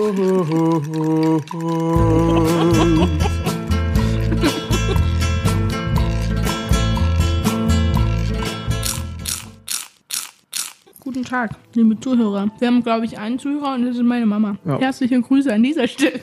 [11.00, 12.48] Guten Tag, liebe Zuhörer.
[12.58, 14.56] Wir haben, glaube ich, einen Zuhörer und das ist meine Mama.
[14.64, 14.78] Ja.
[14.78, 16.20] Herzliche Grüße an dieser Stelle.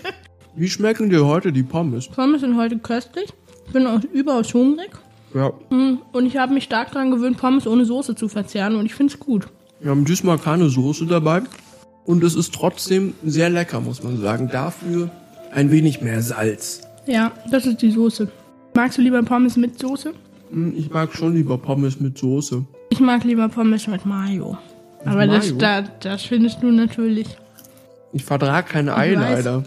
[0.55, 2.07] Wie schmecken dir heute die Pommes?
[2.07, 3.30] Pommes sind heute köstlich.
[3.68, 4.89] Ich bin auch überaus hungrig.
[5.34, 8.86] Ja, Mm, Und ich habe mich stark daran gewöhnt, Pommes ohne Soße zu verzehren und
[8.88, 9.48] ich finde es gut.
[9.82, 11.41] Wir haben diesmal keine Soße dabei.
[12.05, 14.49] Und es ist trotzdem sehr lecker, muss man sagen.
[14.52, 15.09] Dafür
[15.54, 16.81] ein wenig mehr Salz.
[17.05, 18.27] Ja, das ist die Soße.
[18.76, 20.13] Magst du lieber Pommes mit Soße?
[20.52, 22.66] Hm, Ich mag schon lieber Pommes mit Soße.
[22.90, 24.57] Ich mag lieber Pommes mit Mayo.
[25.05, 25.57] Aber das, Mayo?
[25.59, 27.27] da, das findest du natürlich.
[28.12, 29.63] Ich vertrag kein Ei leider.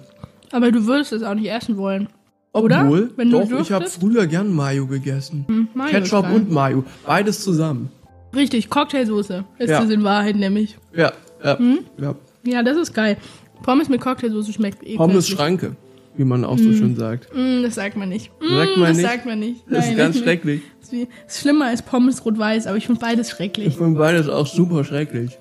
[0.51, 2.09] Aber du würdest es auch nicht essen wollen.
[2.53, 2.83] Oder?
[2.83, 5.45] Obwohl, Wenn du doch, ich habe früher gern Mayo gegessen.
[5.49, 6.85] Hm, Mayo Ketchup und Mayo.
[7.07, 7.91] Beides zusammen.
[8.35, 9.81] Richtig, Cocktailsoße ist Ja.
[9.81, 10.77] das in Wahrheit nämlich.
[10.95, 11.13] Ja,
[11.45, 11.81] ja, Hm?
[12.01, 12.15] ja.
[12.45, 13.17] Ja, das ist geil.
[13.63, 15.29] Pommes mit Cocktailsoße schmeckt eh Pommes.
[15.29, 15.77] Schranke,
[16.17, 17.29] wie man auch so schön sagt.
[17.35, 18.31] Mm, das sagt man nicht.
[18.41, 19.07] Mm, Sagt man das nicht?
[19.07, 19.63] sagt man nicht.
[19.69, 20.63] Das ist Nein, ganz schrecklich.
[20.81, 23.77] Das ist, wie, das ist schlimmer als Pommes rot-weiß, aber ich finde beides Ich schrecklich.
[23.77, 25.37] finde beides auch super schrecklich.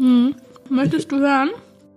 [0.70, 1.50] Möchtest du hören,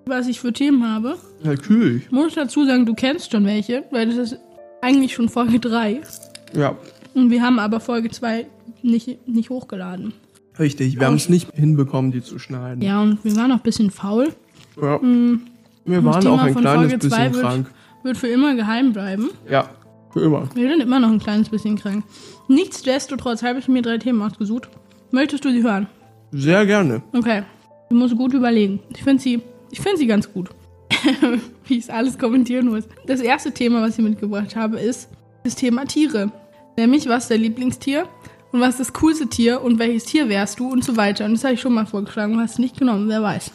[0.06, 1.16] was ich für Themen habe?
[1.42, 2.10] Natürlich.
[2.10, 4.38] Muss dazu sagen, du kennst schon welche, weil das ist
[4.80, 6.00] eigentlich schon Folge 3.
[6.56, 6.76] Ja,
[7.14, 8.46] Und wir haben aber Folge 2
[8.82, 10.14] nicht, nicht hochgeladen.
[10.58, 10.98] Richtig.
[10.98, 12.82] Wir haben es nicht hinbekommen, die zu schneiden.
[12.82, 14.28] Ja, und wir waren noch ein bisschen faul.
[14.80, 14.98] Ja.
[14.98, 15.42] Mm,
[15.84, 17.70] Wir waren auch ein kleines Folge bisschen wird- krank.
[18.02, 19.30] Wird für immer geheim bleiben.
[19.50, 19.70] Ja,
[20.12, 20.48] für immer.
[20.54, 22.04] Wir sind immer noch ein kleines bisschen krank.
[22.48, 24.68] Nichtsdestotrotz habe ich mir drei Themen ausgesucht.
[25.10, 25.86] Möchtest du sie hören?
[26.32, 27.02] Sehr gerne.
[27.12, 27.42] Okay.
[27.90, 28.80] Du musst gut überlegen.
[28.94, 30.50] Ich finde sie, ich finde sie ganz gut.
[31.66, 32.84] Wie ich es alles kommentieren muss.
[33.06, 35.08] Das erste Thema, was ich mitgebracht habe, ist
[35.44, 36.30] das Thema Tiere.
[36.76, 38.06] Nämlich, was ist dein Lieblingstier?
[38.54, 39.62] Und was ist das coolste Tier?
[39.62, 40.70] Und welches Tier wärst du?
[40.70, 41.24] Und so weiter.
[41.24, 42.34] Und das habe ich schon mal vorgeschlagen.
[42.34, 43.08] Du hast es nicht genommen.
[43.08, 43.50] Wer weiß.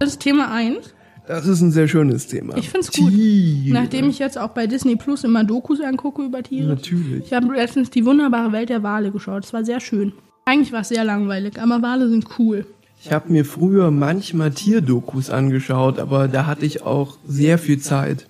[0.00, 0.92] Das ist Thema 1.
[1.26, 2.54] Das ist ein sehr schönes Thema.
[2.58, 3.08] Ich find's gut.
[3.08, 3.72] Tiere.
[3.72, 6.68] Nachdem ich jetzt auch bei Disney Plus immer Dokus angucke über Tiere.
[6.68, 7.24] Natürlich.
[7.24, 9.46] Ich habe letztens die wunderbare Welt der Wale geschaut.
[9.46, 10.12] Es war sehr schön.
[10.44, 12.66] Eigentlich war es sehr langweilig, aber Wale sind cool.
[13.02, 18.28] Ich habe mir früher manchmal Tierdokus angeschaut, aber da hatte ich auch sehr viel Zeit.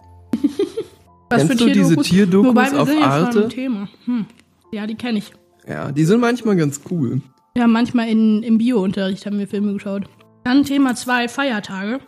[1.29, 3.49] Was Kennst du diese Tierdokus Wobei wir auf sind Arte?
[3.49, 3.89] Thema.
[4.05, 4.27] Hm.
[4.71, 5.33] Ja, die kenne ich.
[5.69, 7.21] Ja, die sind manchmal ganz cool.
[7.57, 10.05] Ja, manchmal in, im Bio-Unterricht haben wir Filme geschaut.
[10.45, 12.01] Dann Thema 2, Feiertage.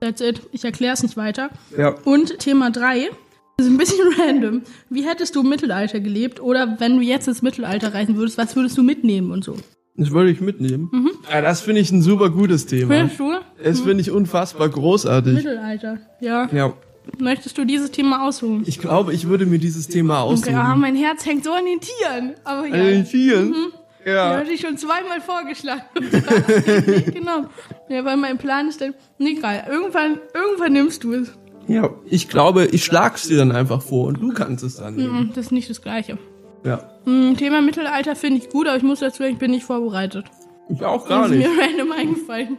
[0.00, 0.40] That's it.
[0.52, 1.50] Ich erkläre es nicht weiter.
[1.76, 1.94] Ja.
[2.04, 3.10] Und Thema 3,
[3.58, 4.62] das ist ein bisschen random.
[4.88, 6.40] Wie hättest du im Mittelalter gelebt?
[6.40, 9.56] Oder wenn du jetzt ins Mittelalter reisen würdest, was würdest du mitnehmen und so?
[9.96, 10.88] Das würde ich mitnehmen.
[10.90, 11.10] Mhm.
[11.30, 12.94] Ja, das finde ich ein super gutes Thema.
[12.94, 13.32] Findest du?
[13.62, 15.34] Das finde ich unfassbar großartig.
[15.34, 15.98] Mittelalter.
[16.20, 16.48] Ja.
[16.52, 16.72] Ja.
[17.18, 18.62] Möchtest du dieses Thema aussuchen?
[18.66, 20.54] Ich glaube, ich würde mir dieses Thema Okay, aussuchen.
[20.56, 22.34] ah, mein Herz hängt so an den Tieren.
[22.44, 22.74] Aber ja.
[22.74, 23.48] An den Tieren?
[23.50, 23.72] Mhm.
[24.06, 24.12] Ja.
[24.32, 24.38] Ja.
[24.38, 25.82] hatte ich schon zweimal vorgeschlagen.
[26.00, 27.48] nicht genommen.
[27.90, 29.64] Ja, weil mein Plan ist dann, nee, geil.
[29.70, 31.32] Irgendwann, irgendwann nimmst du es.
[31.68, 31.90] Ja.
[32.06, 35.26] Ich glaube, ich schlag's dir dann einfach vor und du kannst es dann nehmen.
[35.26, 36.16] Mhm, Das ist nicht das Gleiche.
[36.64, 36.90] Ja.
[37.04, 40.24] Mhm, Thema Mittelalter finde ich gut, aber ich muss dazu sagen, ich bin nicht vorbereitet.
[40.70, 41.48] Ich auch gar das ist nicht.
[41.48, 42.58] mir random eingefallen.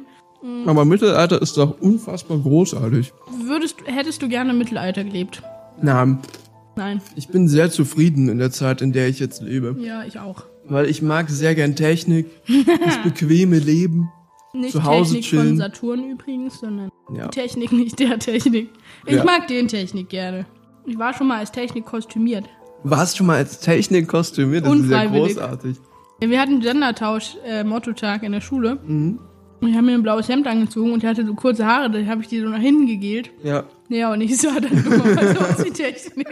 [0.65, 3.13] Aber Mittelalter ist doch unfassbar großartig.
[3.45, 5.43] Würdest, hättest du gerne im Mittelalter gelebt?
[5.81, 6.19] Na,
[6.75, 7.01] Nein.
[7.15, 9.75] ich bin sehr zufrieden in der Zeit, in der ich jetzt lebe.
[9.79, 10.43] Ja, ich auch.
[10.67, 12.27] Weil ich mag sehr gern Technik,
[12.85, 14.09] das bequeme Leben.
[14.53, 15.47] Nicht Zu Hause Technik chillen.
[15.47, 17.27] von Saturn übrigens, sondern Ja.
[17.27, 18.69] die Technik, nicht der Technik.
[19.05, 19.23] Ich Ja.
[19.23, 20.45] mag den Technik gerne.
[20.85, 22.45] Ich war schon mal als Technik kostümiert.
[22.83, 24.65] Warst du mal als Technik kostümiert?
[24.65, 25.77] Das ist ja großartig.
[26.21, 28.77] Ja, wir hatten Gendertausch äh, in der Schule.
[28.85, 29.19] Mhm.
[29.61, 32.21] Ich habe mir ein blaues Hemd angezogen und ich hatte so kurze Haare, da habe
[32.21, 33.29] ich die so nach hinten gegelt.
[33.43, 33.63] Ja.
[33.89, 36.27] Ja, und ich sah dann nur was aus wie Technik.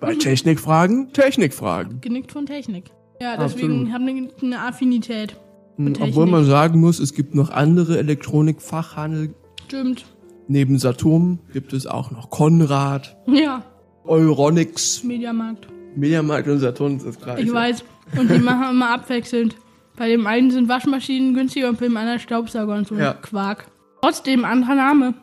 [0.00, 2.00] Bei Technikfragen, Technikfragen.
[2.00, 2.90] Genickt von Technik.
[3.20, 5.36] Ja, deswegen habe ich eine Affinität.
[5.76, 6.00] Technik.
[6.00, 9.34] Obwohl man sagen muss, es gibt noch andere Elektronikfachhandel.
[9.66, 10.04] Stimmt.
[10.46, 13.62] Neben Saturn gibt es auch noch Konrad, Ja,
[14.04, 15.66] Euronics, Mediamarkt.
[15.96, 17.42] Mediamarkt und Saturn ist das gleiche.
[17.42, 17.82] Ich weiß.
[18.18, 19.56] Und die machen immer abwechselnd.
[19.96, 23.14] Bei dem einen sind Waschmaschinen günstiger und bei dem anderen Staubsauger und so ein Ja.
[23.14, 23.66] Quark.
[24.02, 25.14] Trotzdem anderer Name.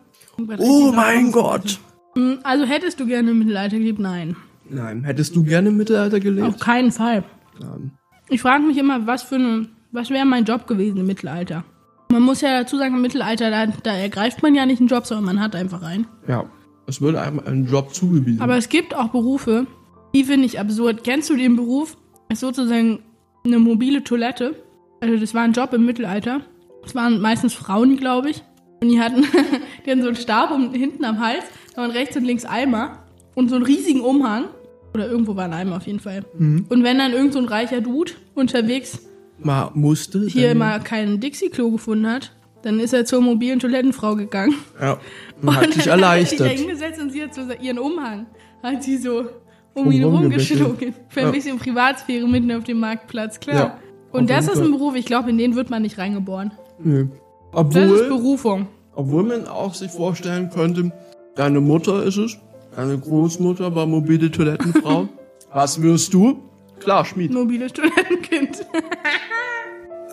[0.57, 1.79] Oh mein Gott!
[2.15, 3.99] Hm, Also hättest du gerne im Mittelalter gelebt?
[3.99, 4.35] Nein.
[4.69, 6.59] Nein, hättest du gerne im Mittelalter Auf gelebt?
[6.61, 7.23] keinen Fall.
[7.59, 7.91] Nein.
[8.29, 11.63] Ich frage mich immer, was für eine, was wäre mein Job gewesen im Mittelalter?
[12.09, 15.05] Man muss ja dazu sagen, im Mittelalter, da, da ergreift man ja nicht einen Job,
[15.05, 16.07] sondern man hat einfach einen.
[16.27, 16.45] Ja,
[16.87, 18.41] es würde einem einen Job zugewiesen.
[18.41, 19.67] Aber es gibt auch Berufe,
[20.13, 21.03] die finde ich absurd.
[21.03, 21.97] Kennst du den Beruf?
[22.29, 22.99] Ist sozusagen
[23.43, 24.55] eine mobile Toilette.
[24.99, 26.41] Also das war ein Job im Mittelalter.
[26.85, 28.43] Es waren meistens Frauen, glaube ich.
[28.81, 29.25] Und die hatten,
[29.85, 31.43] die hatten so einen Stab um, hinten am Hals,
[31.75, 33.03] da waren rechts und links Eimer
[33.35, 34.45] und so einen riesigen Umhang.
[34.93, 36.25] Oder irgendwo war ein Eimer auf jeden Fall.
[36.37, 38.99] Und wenn dann irgend so ein reicher Dude unterwegs
[39.39, 40.25] mal musste.
[40.27, 42.33] hier mal kein Dixie-Klo gefunden hat,
[42.63, 44.53] Dann ist er zur mobilen Toilettenfrau gegangen.
[44.79, 44.99] Ja.
[45.41, 46.41] Und hat sich erleichtert.
[46.41, 48.27] Hat da hingesetzt und sie hat so ihren Umhang,
[48.61, 49.29] hat sie so
[49.73, 50.93] um ihn rumgeschlungen.
[51.09, 51.31] Für ein Ja.
[51.31, 53.55] bisschen Privatsphäre mitten auf dem Marktplatz, klar.
[53.55, 53.77] Ja,
[54.11, 54.71] Und das ist ein.
[54.71, 56.51] Beruf, ich glaube, in den wird man nicht reingeboren.
[56.83, 57.07] Nö.
[57.53, 58.67] Das ist Obwohl, Berufung.
[58.95, 60.91] obwohl man auch sich vorstellen könnte,
[61.35, 62.37] deine Mutter ist es,
[62.75, 65.07] deine Großmutter war mobile Toilettenfrau.
[65.53, 66.39] Was wirst du?
[66.79, 67.31] Klar, Schmied.
[67.31, 68.65] Mobiles Toilettenkind.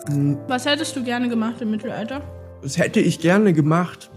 [0.09, 0.37] Hm.
[0.47, 2.21] Was hättest du gerne gemacht im Mittelalter?
[2.61, 4.09] Das hätte ich gerne gemacht.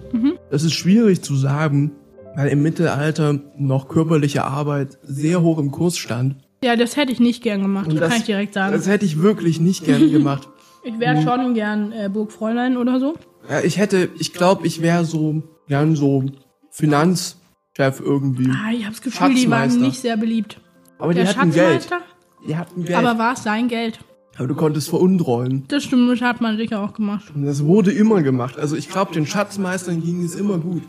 [0.50, 1.92] Das ist schwierig zu sagen,
[2.36, 6.36] weil im Mittelalter noch körperliche Arbeit sehr hoch im Kurs stand.
[6.64, 8.72] Ja, das hätte ich nicht gern gemacht, das, kann ich direkt sagen.
[8.72, 10.48] Das hätte ich wirklich nicht gerne gemacht.
[10.84, 13.14] Ich wäre schon gern äh, Burgfräulein oder so.
[13.48, 16.24] Ja, ich hätte, ich glaube, ich wäre so gern so
[16.70, 18.50] Finanzchef irgendwie.
[18.50, 20.60] Ah, ich habe das Gefühl, die waren nicht sehr beliebt.
[20.98, 21.82] Aber die Der hatten Geld.
[21.84, 22.00] Schatzmeister?
[22.48, 22.98] Die hatten Geld.
[22.98, 24.00] Aber Aber, war es sein Geld?
[24.38, 25.66] du konntest veruntreuen.
[25.68, 27.32] Das stimmt, das hat man sicher auch gemacht.
[27.32, 28.58] Und das wurde immer gemacht.
[28.58, 30.82] Also ich glaube, den Schatzmeistern ging es immer gut.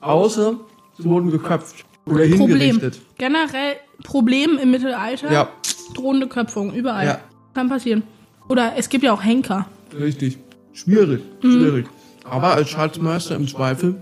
[0.00, 0.54] Außer
[0.98, 2.38] sie wurden geköpft oder Problem.
[2.48, 3.00] hingerichtet.
[3.18, 5.32] Generell Problem im Mittelalter.
[5.32, 5.48] Ja,
[5.94, 7.06] Drohende Köpfung, überall.
[7.06, 7.20] Ja.
[7.54, 8.02] Kann passieren.
[8.48, 9.66] Oder es gibt ja auch Henker.
[9.98, 10.38] richtig.
[10.72, 11.50] Schwierig, Mhm.
[11.52, 11.86] schwierig.
[12.24, 13.96] Aber als Schatzmeister im Zweifel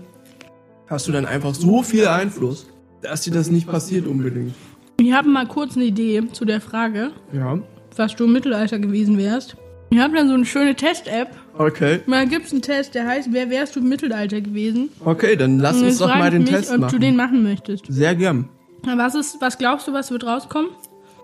[0.87, 2.67] hast du dann einfach so viel Einfluss,
[3.01, 4.53] dass dir das nicht passiert unbedingt.
[4.99, 7.57] Ich habe mal kurz eine Idee zu der Frage, Ja,
[7.95, 9.55] was du im Mittelalter gewesen wärst.
[9.89, 11.29] Ich habe dann so eine schöne Test-App.
[11.57, 12.01] okay.
[12.07, 14.89] Mal gibt's einen Test, der heißt, wer wärst du im Mittelalter gewesen?
[15.03, 16.91] Okay, dann lass uns doch mal den mich, Test ob machen.
[16.93, 17.85] du den machen möchtest.
[17.87, 18.49] Sehr gern.
[18.83, 20.69] Was ist, was glaubst du, was wird rauskommen?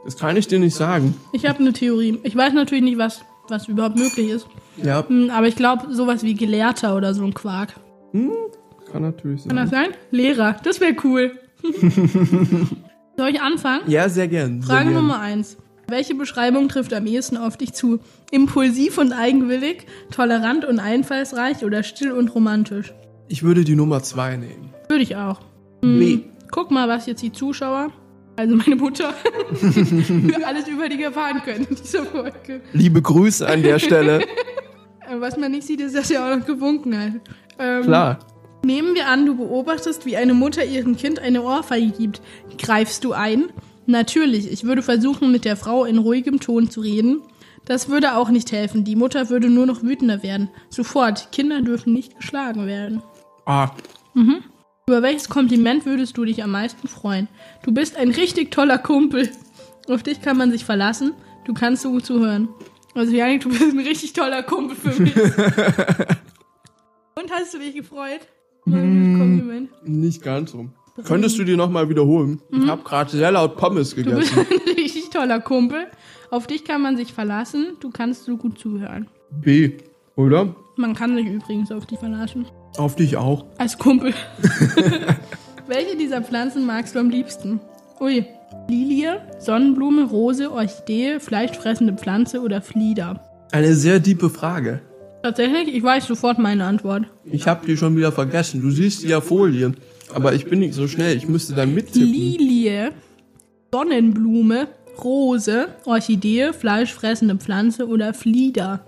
[0.05, 1.15] Das kann ich dir nicht sagen.
[1.33, 2.19] Ich habe eine Theorie.
[2.23, 4.47] Ich weiß natürlich nicht, was, was überhaupt möglich ist.
[4.81, 7.75] Ja, Hm, Aber ich glaube, sowas wie Gelehrter oder so ein Quark.
[8.91, 9.89] kann natürlich Kann das sein.
[9.91, 9.97] sein?
[10.11, 11.31] Lehrer, das wäre cool.
[13.17, 13.81] Soll ich anfangen?
[13.87, 14.61] Ja, sehr gern.
[14.61, 15.01] Sehr Frage gern.
[15.01, 15.57] Nummer eins.
[15.93, 17.99] Welche Beschreibung trifft am ehesten auf dich zu?
[18.31, 22.95] Impulsiv und eigenwillig, tolerant und einfallsreich oder still und romantisch?
[23.27, 24.73] Ich würde die Nummer zwei nehmen.
[24.89, 25.41] Würde ich auch.
[25.81, 26.21] B.
[26.49, 27.91] Guck mal, was jetzt die Zuschauer,
[28.37, 29.13] also meine Mutter,
[30.47, 32.61] alles über dich erfahren können in dieser Folge.
[32.73, 34.25] Liebe Grüße an der Stelle.
[35.05, 37.11] Äh, Was man nicht sieht, ist, dass er auch noch gewunken hat.
[37.59, 38.19] Ähm, Klar.
[38.65, 42.21] Nehmen wir an, du beobachtest, wie eine Mutter ihrem Kind eine Ohrfeige gibt.
[42.57, 43.51] Greifst du ein?
[43.85, 47.21] Natürlich, ich würde versuchen, mit der Frau in ruhigem Ton zu reden.
[47.65, 48.83] Das würde auch nicht helfen.
[48.83, 50.49] Die Mutter würde nur noch wütender werden.
[50.69, 53.01] Sofort, Kinder dürfen nicht geschlagen werden.
[53.45, 53.71] Ah,
[54.87, 57.27] Über welches Kompliment würdest du dich am meisten freuen?
[57.63, 59.29] Du bist ein richtig toller Kumpel.
[59.89, 61.13] Auf dich kann man sich verlassen.
[61.45, 62.49] Du kannst so gut zuhören.
[62.95, 65.15] Also Janik, du bist ein richtig toller Kumpel für mich.
[67.15, 68.21] Und hast du dich gefreut?
[68.65, 69.69] Dieses Kompliment.
[69.83, 70.69] nicht ganz so.
[71.03, 72.39] Könntest du die nochmal wiederholen?
[72.51, 74.03] Ich habe gerade sehr laut Pommes Mhm.
[74.03, 74.47] Du bist gegessen.
[74.67, 75.87] ein richtig toller Kumpel.
[76.29, 77.77] Auf dich kann man sich verlassen.
[77.79, 79.07] Du kannst so gut zuhören.
[79.31, 79.71] B,
[80.15, 80.55] oder?
[80.75, 82.45] Man kann sich übrigens auf dich verlassen.
[82.77, 83.45] Auf dich auch.
[83.57, 84.13] Als Kumpel.
[85.67, 87.59] Welche dieser Pflanzen magst du am liebsten?
[87.99, 88.25] Ui.
[88.69, 93.19] Lilie, Sonnenblume, Rose, Orchidee, fleischfressende Pflanze oder Flieder?
[93.51, 94.81] Eine sehr diepe Frage.
[95.23, 97.05] Tatsächlich, ich weiß sofort meine Antwort.
[97.23, 98.61] Ich habe die schon wieder vergessen.
[98.61, 99.73] Du siehst die ja Folie.
[100.13, 101.17] Aber ich bin nicht so schnell.
[101.17, 102.01] Ich müsste dann mittippen.
[102.01, 102.91] Lilie,
[103.71, 104.67] Sonnenblume,
[105.03, 108.85] Rose, Orchidee, fleischfressende Pflanze oder Flieder?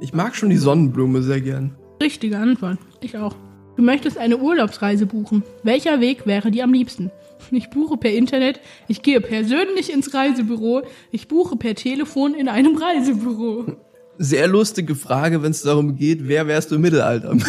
[0.00, 1.74] Ich mag schon die Sonnenblume sehr gern.
[2.02, 2.78] Richtige Antwort.
[3.00, 3.34] Ich auch.
[3.76, 5.42] Du möchtest eine Urlaubsreise buchen.
[5.62, 7.10] Welcher Weg wäre dir am liebsten?
[7.52, 12.76] Ich buche per Internet, ich gehe persönlich ins Reisebüro, ich buche per Telefon in einem
[12.76, 13.76] Reisebüro.
[14.18, 17.34] Sehr lustige Frage, wenn es darum geht, wer wärst du im Mittelalter?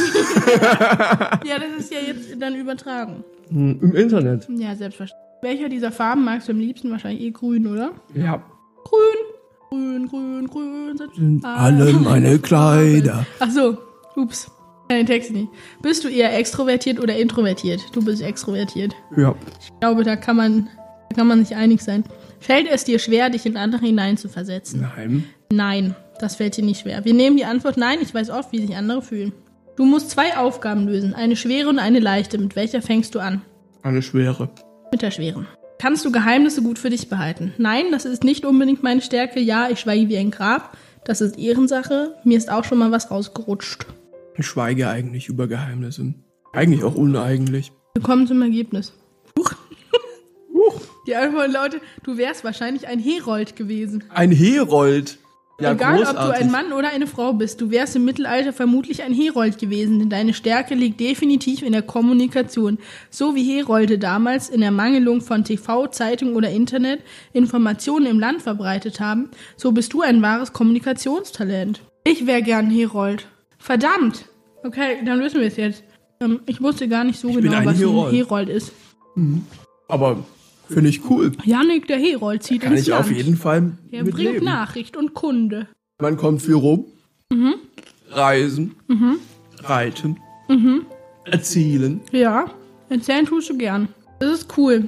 [1.46, 3.24] Ja, das ist ja jetzt dann übertragen.
[3.50, 4.48] Hm, Im Internet.
[4.50, 5.30] Ja, selbstverständlich.
[5.42, 6.92] Welcher dieser Farben magst du am liebsten?
[6.92, 7.92] Wahrscheinlich eh grün, oder?
[8.14, 8.44] Ja.
[8.84, 9.30] Grün.
[9.70, 10.98] Grün, grün, grün.
[11.16, 13.26] Sind Alle meine Kleider.
[13.40, 13.78] Ach so,
[14.16, 14.52] ups.
[14.90, 15.48] Keine Text nicht.
[15.82, 17.82] Bist du eher extrovertiert oder introvertiert?
[17.94, 18.94] Du bist extrovertiert.
[19.16, 19.36] Ja.
[19.62, 20.68] Ich glaube, da kann man,
[21.10, 22.04] da kann man sich einig sein.
[22.40, 24.82] Fällt es dir schwer, dich in andere hineinzuversetzen?
[24.96, 25.24] Nein.
[25.52, 27.06] Nein, das fällt dir nicht schwer.
[27.06, 28.00] Wir nehmen die Antwort Nein.
[28.02, 29.34] Ich weiß oft, wie sich andere fühlen.
[29.76, 32.38] Du musst zwei Aufgaben lösen, eine schwere und eine leichte.
[32.38, 33.42] Mit welcher fängst du an?
[33.82, 34.50] Eine schwere.
[34.92, 35.48] Mit der schweren.
[35.82, 37.54] Kannst du Geheimnisse gut für dich behalten?
[37.58, 39.40] Nein, das ist nicht unbedingt meine Stärke.
[39.40, 40.78] Ja, ich schweige wie ein Grab.
[41.06, 42.16] Das ist Ehrensache.
[42.26, 43.86] Mir ist auch schon mal was rausgerutscht.
[44.38, 46.14] Ich schweige eigentlich über Geheimnisse.
[46.52, 47.72] Eigentlich auch uneigentlich.
[47.94, 48.92] Wir kommen zum Ergebnis.
[49.38, 49.54] Huch.
[51.08, 54.04] Die Antwort lautet, du wärst wahrscheinlich ein Herold gewesen.
[54.10, 55.18] Ein Herold.
[55.60, 56.22] Ja, Egal, großartig.
[56.22, 59.58] ob du ein Mann oder eine Frau bist, du wärst im Mittelalter vermutlich ein Herold
[59.60, 62.78] gewesen, denn deine Stärke liegt definitiv in der Kommunikation.
[63.10, 67.02] So wie Herolde damals in der Mangelung von TV, Zeitung oder Internet
[67.34, 71.82] Informationen im Land verbreitet haben, so bist du ein wahres Kommunikationstalent.
[72.06, 73.28] Ich wäre gern Herold.
[73.58, 74.26] Verdammt.
[74.64, 75.84] Okay, dann wissen wir es jetzt.
[76.22, 78.10] Ähm, ich wusste gar nicht so bin genau, was Herold.
[78.14, 78.72] ein Herold ist.
[79.88, 80.24] Aber
[80.70, 81.32] finde ich cool.
[81.44, 83.02] Janik, der Herold, zieht Kann ins ich Land.
[83.06, 84.46] auf jeden Fall Er bringt leben.
[84.46, 85.68] Nachricht und Kunde.
[86.00, 86.86] Man kommt viel rum.
[87.32, 87.56] Mhm.
[88.12, 88.76] Reisen.
[89.64, 90.18] Reiten.
[91.26, 92.02] Erzählen.
[92.12, 92.46] Ja,
[92.90, 93.90] erzählen tust du gern.
[94.20, 94.88] Das ist cool.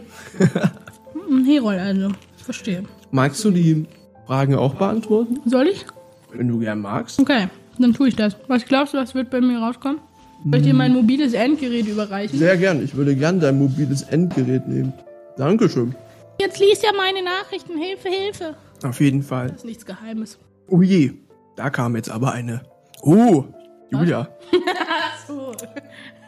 [1.30, 2.10] ein Herold also.
[2.38, 2.84] Verstehe.
[3.12, 3.86] Magst du die
[4.26, 5.40] Fragen auch beantworten?
[5.46, 5.86] Soll ich?
[6.34, 7.20] Wenn du gern magst.
[7.20, 7.48] Okay,
[7.78, 8.36] dann tue ich das.
[8.48, 10.00] Was glaubst du, was wird bei mir rauskommen?
[10.44, 12.40] Soll ich dir mein mobiles Endgerät überreichen?
[12.40, 12.84] Sehr gern.
[12.84, 14.92] Ich würde gern dein mobiles Endgerät nehmen.
[15.38, 15.96] Dankeschön.
[16.40, 17.78] Jetzt liest ja meine Nachrichten.
[17.78, 18.56] Hilfe, Hilfe.
[18.84, 19.48] Auf jeden Fall.
[19.48, 20.40] Das ist nichts Geheimes.
[20.68, 21.14] Oh je.
[21.56, 22.62] Da kam jetzt aber eine.
[23.02, 23.46] Oh,
[23.92, 24.28] Julia.
[25.28, 25.52] So.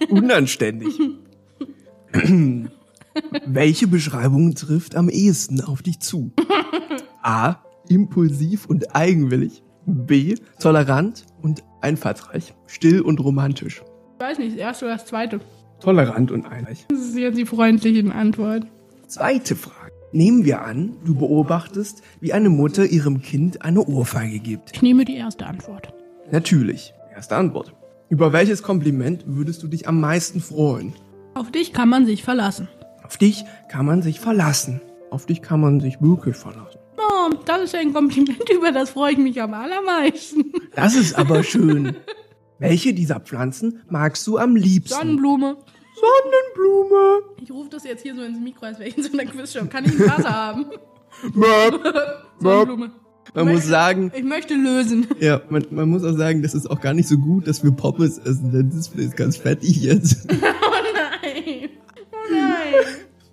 [0.10, 0.94] Unanständig.
[3.46, 6.32] Welche Beschreibung trifft am ehesten auf dich zu?
[7.24, 7.56] A.
[7.90, 9.64] Impulsiv und eigenwillig.
[9.86, 10.36] B.
[10.60, 12.54] Tolerant und einfallsreich.
[12.68, 13.82] Still und romantisch.
[14.16, 15.40] Ich weiß nicht, das erste oder das zweite.
[15.82, 16.86] Tolerant und einreich.
[16.90, 18.68] Das ist jetzt die freundliche Antwort.
[19.14, 19.92] Zweite Frage.
[20.12, 24.72] Nehmen wir an, du beobachtest, wie eine Mutter ihrem Kind eine Ohrfeige gibt.
[24.74, 25.94] Ich nehme die erste Antwort.
[26.32, 26.96] Natürlich.
[27.14, 27.76] Erste Antwort.
[28.10, 30.94] Über welches Kompliment würdest du dich am meisten freuen?
[31.36, 32.68] Auf dich kann man sich verlassen.
[33.04, 34.82] Auf dich kann man sich verlassen.
[35.12, 36.80] Auf dich kann man sich wirklich verlassen.
[36.98, 40.54] Oh, das ist ein Kompliment, über das freue ich mich am allermeisten.
[40.76, 41.96] Das ist aber schön.
[42.58, 44.98] Welche dieser Pflanzen magst du am liebsten?
[44.98, 45.58] Sonnenblume.
[45.96, 47.22] Sonnenblume.
[47.42, 49.66] Ich rufe das jetzt hier so ins Mikro, als wäre ich in so einer Quizshow.
[49.68, 50.66] Kann ich ein Wasser haben?
[51.34, 51.80] Möp.
[52.40, 52.92] Sonnenblume.
[53.36, 55.08] Man muss sagen, Ich möchte lösen.
[55.20, 57.72] ja, man, man muss auch sagen, das ist auch gar nicht so gut, dass wir
[57.72, 58.52] Pommes essen.
[58.52, 60.28] Dein Display ist ganz fettig jetzt.
[60.42, 61.70] Oh nein.
[62.12, 62.74] Oh nein.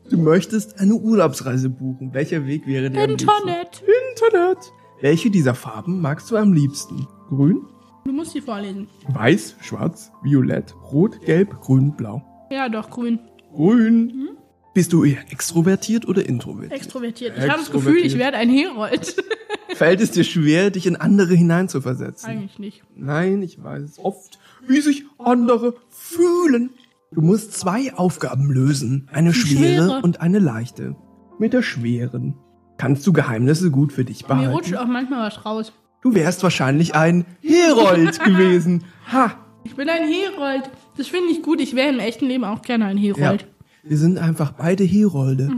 [0.08, 2.14] Du möchtest eine Urlaubsreise buchen.
[2.14, 3.08] Welcher Weg wäre der?
[3.08, 3.82] Internet.
[4.12, 4.58] Internet.
[5.00, 7.06] Welche dieser Farben magst du am liebsten?
[7.28, 7.62] Grün,
[8.04, 8.88] Du musst die vorlesen.
[9.08, 12.22] weiß, schwarz, violett, rot, gelb, grün, blau.
[12.50, 13.20] Ja, doch, grün.
[13.54, 14.28] Grün.
[14.74, 16.72] Bist du eher extrovertiert oder introvertiert?
[16.72, 17.36] Extrovertiert.
[17.36, 17.70] Ich habe das.
[17.70, 19.16] Gefühl, ich werde ein Herold.
[19.74, 22.28] Fällt es dir schwer, dich in andere hineinzuversetzen?
[22.28, 22.82] Eigentlich nicht.
[22.96, 26.70] Nein, ich weiß oft, wie sich andere fühlen.
[27.12, 29.08] Du musst zwei Aufgaben lösen.
[29.12, 30.00] Eine schwere, schwere.
[30.02, 30.96] und eine leichte.
[31.38, 32.34] Mit der schweren
[32.78, 34.52] kannst du Geheimnisse gut für dich Mir behalten.
[34.52, 35.72] rutscht auch manchmal was raus.
[36.02, 38.84] Du wärst wahrscheinlich ein Herold gewesen.
[39.12, 39.32] Ha!
[39.64, 40.70] Ich bin ein Herold.
[40.96, 41.60] Das finde ich gut.
[41.60, 43.14] Ich wäre im echten Leben auch gerne ein Ja.
[43.16, 43.46] Herold.
[43.82, 45.50] Wir sind einfach beide Herolde.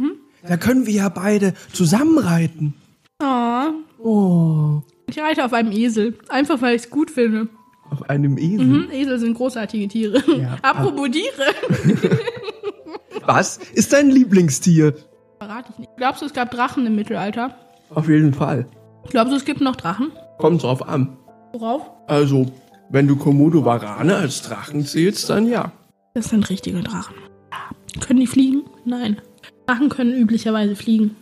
[0.46, 2.74] Da können wir ja beide zusammenreiten.
[3.22, 3.64] Oh,
[4.04, 6.18] Oh, ich reite auf einem Esel.
[6.28, 7.48] Einfach, weil ich es gut finde.
[7.90, 8.58] auf einem Esel.
[8.58, 10.22] Hm, Esel sind großartige Tiere.
[10.40, 10.56] Ja.
[10.62, 12.08] Apropos Tiere.
[13.26, 14.94] Was ist dein Lieblingstier?
[15.38, 15.90] Verrate ich nicht.
[15.96, 17.54] Glaubst du, es gab Drachen im Mittelalter?
[17.90, 18.66] Auf jeden Fall.
[19.10, 20.10] Glaubst du, es gibt noch Drachen?
[20.38, 21.16] Kommt drauf an.
[21.52, 21.90] Worauf?
[22.08, 22.46] Also,
[22.92, 25.72] wenn du Komodo Varane als Drachen zählst, dann ja.
[26.14, 27.14] Das sind richtige Drachen.
[28.00, 28.62] Können die fliegen?
[28.84, 29.16] Nein.
[29.66, 31.16] Drachen können üblicherweise fliegen.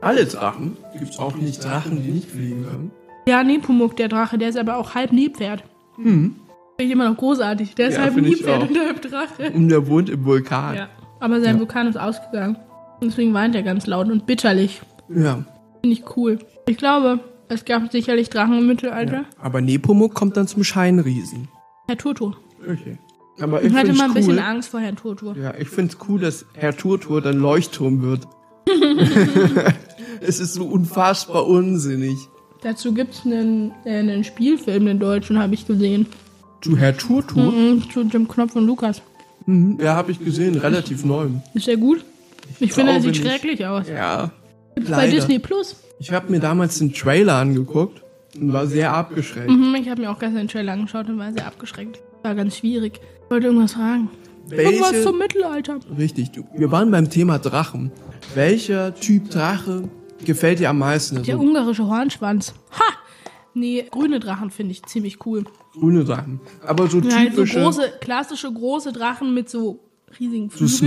[0.00, 0.76] Alle Drachen.
[0.98, 2.90] Gibt's auch nicht Drachen, die nicht fliegen können?
[3.26, 5.62] Ja, Nepomuk, der Drache, der ist aber auch halb Nilpferd.
[5.96, 6.32] Finde
[6.78, 7.74] ich immer noch großartig.
[7.76, 8.68] Der ist Ja, halb auch.
[8.68, 9.50] und halb Drache.
[9.54, 10.74] Und der wohnt im Vulkan.
[10.76, 10.88] Ja.
[11.20, 11.60] Aber sein Ja.
[11.60, 12.56] Vulkan ist ausgegangen.
[13.00, 14.80] Und deswegen weint er ganz laut und bitterlich.
[15.08, 15.44] ja.
[15.80, 16.38] Finde ich cool.
[16.68, 17.18] Ich glaube,
[17.48, 19.24] es gab sicherlich Drachen im Mittelalter.
[19.40, 21.48] Aber Nepomuk kommt dann zum Scheinriesen.
[21.88, 22.36] Herr Turtur.
[22.60, 22.98] Okay.
[23.40, 24.38] Aber Ich ich hatte mal ein bisschen cool.
[24.40, 25.36] Angst vor Herrn Turtur.
[25.36, 28.26] Ja, ich find's cool, dass Herr Turtur dann Leuchtturm wird.
[30.20, 32.16] es ist so unfassbar unsinnig.
[32.62, 36.06] Dazu gibt es einen, äh, einen Spielfilm, den deutschen, habe ich gesehen.
[36.60, 37.50] Zu Herr Turtur?
[37.50, 39.02] Mhm, zu Jim Knopf und Lukas.
[39.46, 39.78] Mhm.
[39.80, 41.26] Ja, habe ich gesehen, relativ neu.
[41.54, 42.04] Ist der gut?
[42.60, 43.26] Ich, finde, er sieht nicht.
[43.26, 43.88] schrecklich aus.
[43.88, 44.30] Ja.
[44.76, 45.08] Gibt's bei.
[45.08, 45.76] Disney Plus.
[46.02, 48.02] Ich habe mir damals den Trailer angeguckt
[48.34, 49.48] und war sehr abgeschreckt.
[49.48, 52.00] Mhm, ich habe mir auch gestern den Trailer angeschaut und war sehr abgeschreckt.
[52.24, 53.00] War ganz schwierig.
[53.24, 54.10] Ich wollte irgendwas fragen.
[54.50, 55.78] Irgendwas Welche, zum Mittelalter.
[55.96, 57.92] richtig, du, wir waren beim Thema Drachen.
[58.34, 59.88] Welcher Typ Drache
[60.24, 61.22] gefällt dir am meisten?
[61.22, 62.52] Der Also ungarische Hornschwanz.
[62.72, 62.94] Ha!
[63.54, 65.44] Nee, grüne Drachen finde ich ziemlich cool.
[65.72, 66.40] grüne Drachen.
[66.66, 69.78] Aber so Ja, halt so typische, große, klassische große Drachen mit so
[70.18, 70.78] riesigen so Flügeln.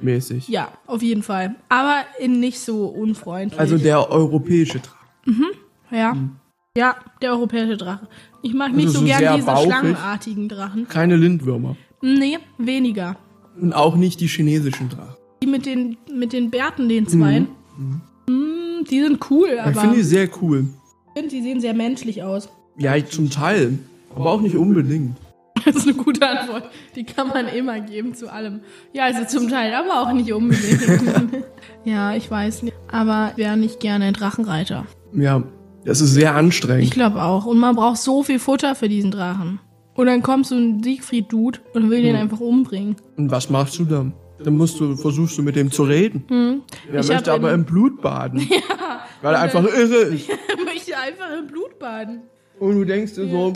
[0.00, 0.48] Smaug-mäßig.
[0.48, 1.54] Ja, auf jeden Fall.
[1.68, 3.58] Aber in nicht so unfreundlich.
[3.60, 5.44] Also der europäische Drache.
[5.90, 6.16] Ja.
[6.76, 8.08] Ja, der europäische Drache.
[8.42, 9.64] Ich mag nicht Also so so gern diese bauchig.
[9.66, 10.88] schlangenartigen Drachen.
[10.88, 11.76] Keine Lindwürmer.
[12.02, 13.16] Nee, weniger.
[13.60, 15.14] Und auch nicht die chinesischen Drachen.
[15.42, 17.48] Die mit den, mit den Bärten, den Zweien.
[18.26, 20.66] Mm, die sind cool, Ich aber finde die sehr cool.
[21.14, 22.48] ich finde, die sehen sehr menschlich aus.
[22.76, 23.78] Ja, zum Teil.
[24.16, 25.16] Aber auch nicht unbedingt.
[25.74, 26.70] Das ist eine gute Antwort.
[26.94, 28.60] Die kann man immer geben zu allem.
[28.92, 31.44] Ja, also zum Teil, aber auch nicht unbedingt.
[31.84, 32.76] ja, ich weiß nicht.
[32.90, 34.86] Aber wäre nicht gerne ein Drachenreiter.
[35.12, 35.42] Ja,
[35.84, 36.90] Das ist sehr Ich anstrengend.
[36.92, 37.46] glaube auch.
[37.46, 39.60] Und man braucht so viel Futter für diesen Drachen.
[39.94, 42.04] Und dann kommt so ein Siegfried-Dude und will Hm.
[42.04, 42.96] den einfach umbringen.
[43.16, 44.12] Und was machst du dann?
[44.42, 46.24] Dann musst du, versuchst du mit dem zu reden.
[46.28, 46.62] Der Hm.
[47.00, 48.40] Ich möchte aber im Blut baden.
[49.22, 50.28] Weil er einfach irre ist.
[50.28, 52.22] Er möchte einfach im Blut baden.
[52.58, 53.52] Und du denkst dir so,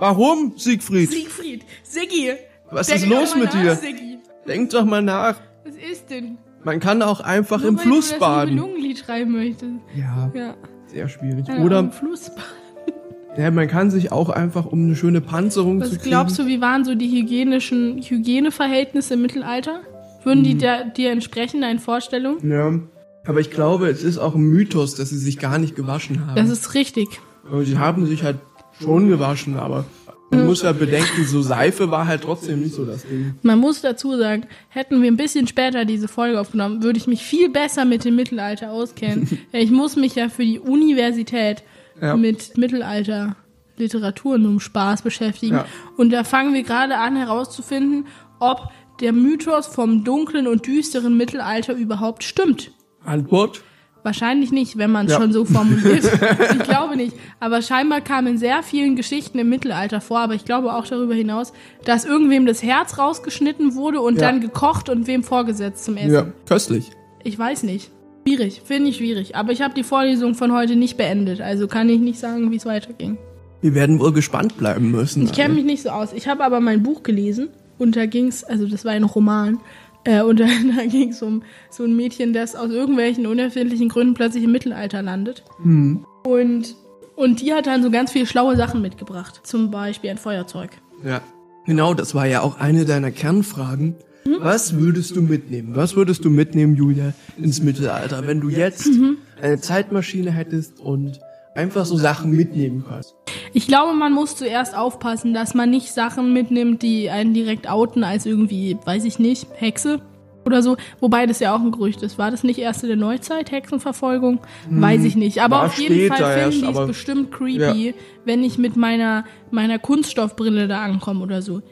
[0.00, 1.10] warum, Siegfried?
[1.10, 2.32] Siegfried, Siggi.
[2.70, 3.74] Was ist los mit nach, dir?
[3.76, 4.18] Siggi.
[4.46, 5.36] Denk doch mal nach.
[5.64, 6.38] Was ist denn?
[6.64, 8.54] Man kann auch einfach Nur im Fluss du baden.
[8.54, 9.72] Nibelungenlied schreiben möchtest.
[9.96, 10.54] Ja, Ja.
[10.86, 11.46] sehr schwierig.
[11.48, 12.94] Ja, Oder im Fluss baden.
[13.38, 16.10] ja, man kann sich auch einfach, um eine schöne Panzerung zu Was kriegen.
[16.10, 19.80] glaubst du, wie waren so die hygienischen Hygieneverhältnisse im Mittelalter?
[20.24, 20.44] Würden Hm.
[20.44, 22.50] die da, dir entsprechen, deinen Vorstellungen?
[22.50, 22.78] Ja,
[23.26, 26.36] aber ich glaube, es ist auch ein Mythos, dass sie sich gar nicht gewaschen haben.
[26.36, 27.08] Das ist richtig.
[27.50, 28.36] Aber sie haben sich halt
[28.80, 29.84] schon gewaschen, aber
[30.30, 33.34] man muss ja bedenken, so Seife war halt trotzdem nicht so das Ding.
[33.42, 37.22] Man muss dazu sagen, hätten wir ein bisschen später diese Folge aufgenommen, würde ich mich
[37.22, 39.28] viel besser mit dem Mittelalter auskennen.
[39.52, 41.64] ich muss mich ja für die Universität
[42.00, 42.16] Ja.
[42.16, 43.36] mit Mittelalter
[43.76, 45.56] Literatur nur um Spaß beschäftigen.
[45.56, 45.66] Ja.
[45.96, 48.06] Und da fangen wir gerade an herauszufinden,
[48.38, 48.68] ob
[49.00, 52.70] der Mythos vom dunklen und düsteren Mittelalter überhaupt stimmt.
[53.04, 53.62] Antwort?
[54.02, 55.20] Wahrscheinlich nicht, wenn man es Ja.
[55.20, 56.04] schon so formuliert.
[56.52, 57.14] ich glaube nicht.
[57.38, 61.14] Aber scheinbar kam in sehr vielen Geschichten im Mittelalter vor, aber ich glaube auch darüber
[61.14, 61.52] hinaus,
[61.84, 64.28] dass irgendwem das Herz rausgeschnitten wurde und Ja.
[64.28, 66.12] dann gekocht und wem vorgesetzt zum Essen.
[66.14, 66.90] Ja, köstlich.
[67.24, 67.90] Ich weiß nicht.
[68.26, 69.36] Schwierig, finde ich schwierig.
[69.36, 72.56] Aber ich habe die Vorlesung von heute nicht beendet, also kann ich nicht sagen, wie
[72.56, 73.18] es weiterging.
[73.62, 75.24] Wir werden wohl gespannt bleiben müssen.
[75.24, 76.12] Ich kenne mich nicht so aus.
[76.14, 79.58] Ich habe aber mein Buch gelesen und da ging's, also das war ein Roman,
[80.04, 84.44] äh, und da, da ging's um so ein Mädchen, das aus irgendwelchen unerfindlichen Gründen plötzlich
[84.44, 85.44] im Mittelalter landet.
[85.62, 86.04] Hm.
[86.24, 86.76] Und,
[87.16, 89.40] und die hat dann so ganz viele schlaue Sachen mitgebracht.
[89.44, 90.70] Zum Beispiel ein Feuerzeug.
[91.04, 91.20] Ja.
[91.66, 93.94] Genau, das war ja auch eine deiner Kernfragen.
[94.24, 94.36] Hm?
[94.40, 95.76] Was würdest du mitnehmen?
[95.76, 99.18] Was würdest du mitnehmen, Julia, ins Mittelalter, wenn du jetzt Mhm.
[99.40, 101.20] eine Zeitmaschine hättest und
[101.54, 103.16] einfach so Sachen mitnehmen kannst?
[103.52, 108.04] Ich glaube, man muss zuerst aufpassen, dass man nicht Sachen mitnimmt, die einen direkt outen
[108.04, 110.00] als irgendwie, weiß ich nicht, Hexe
[110.44, 110.76] oder so.
[111.00, 112.18] Wobei das ja auch ein Gerücht ist.
[112.18, 114.40] War das nicht erst in der Neuzeit, Hexenverfolgung?
[114.70, 115.42] Weiß ich nicht.
[115.42, 117.94] Aber auf jeden Fall finden die es bestimmt creepy,
[118.24, 121.62] wenn ich mit meiner, meiner Kunststoffbrille da ankomme oder so.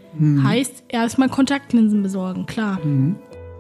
[0.42, 2.78] Heißt, erstmal Kontaktlinsen besorgen, klar.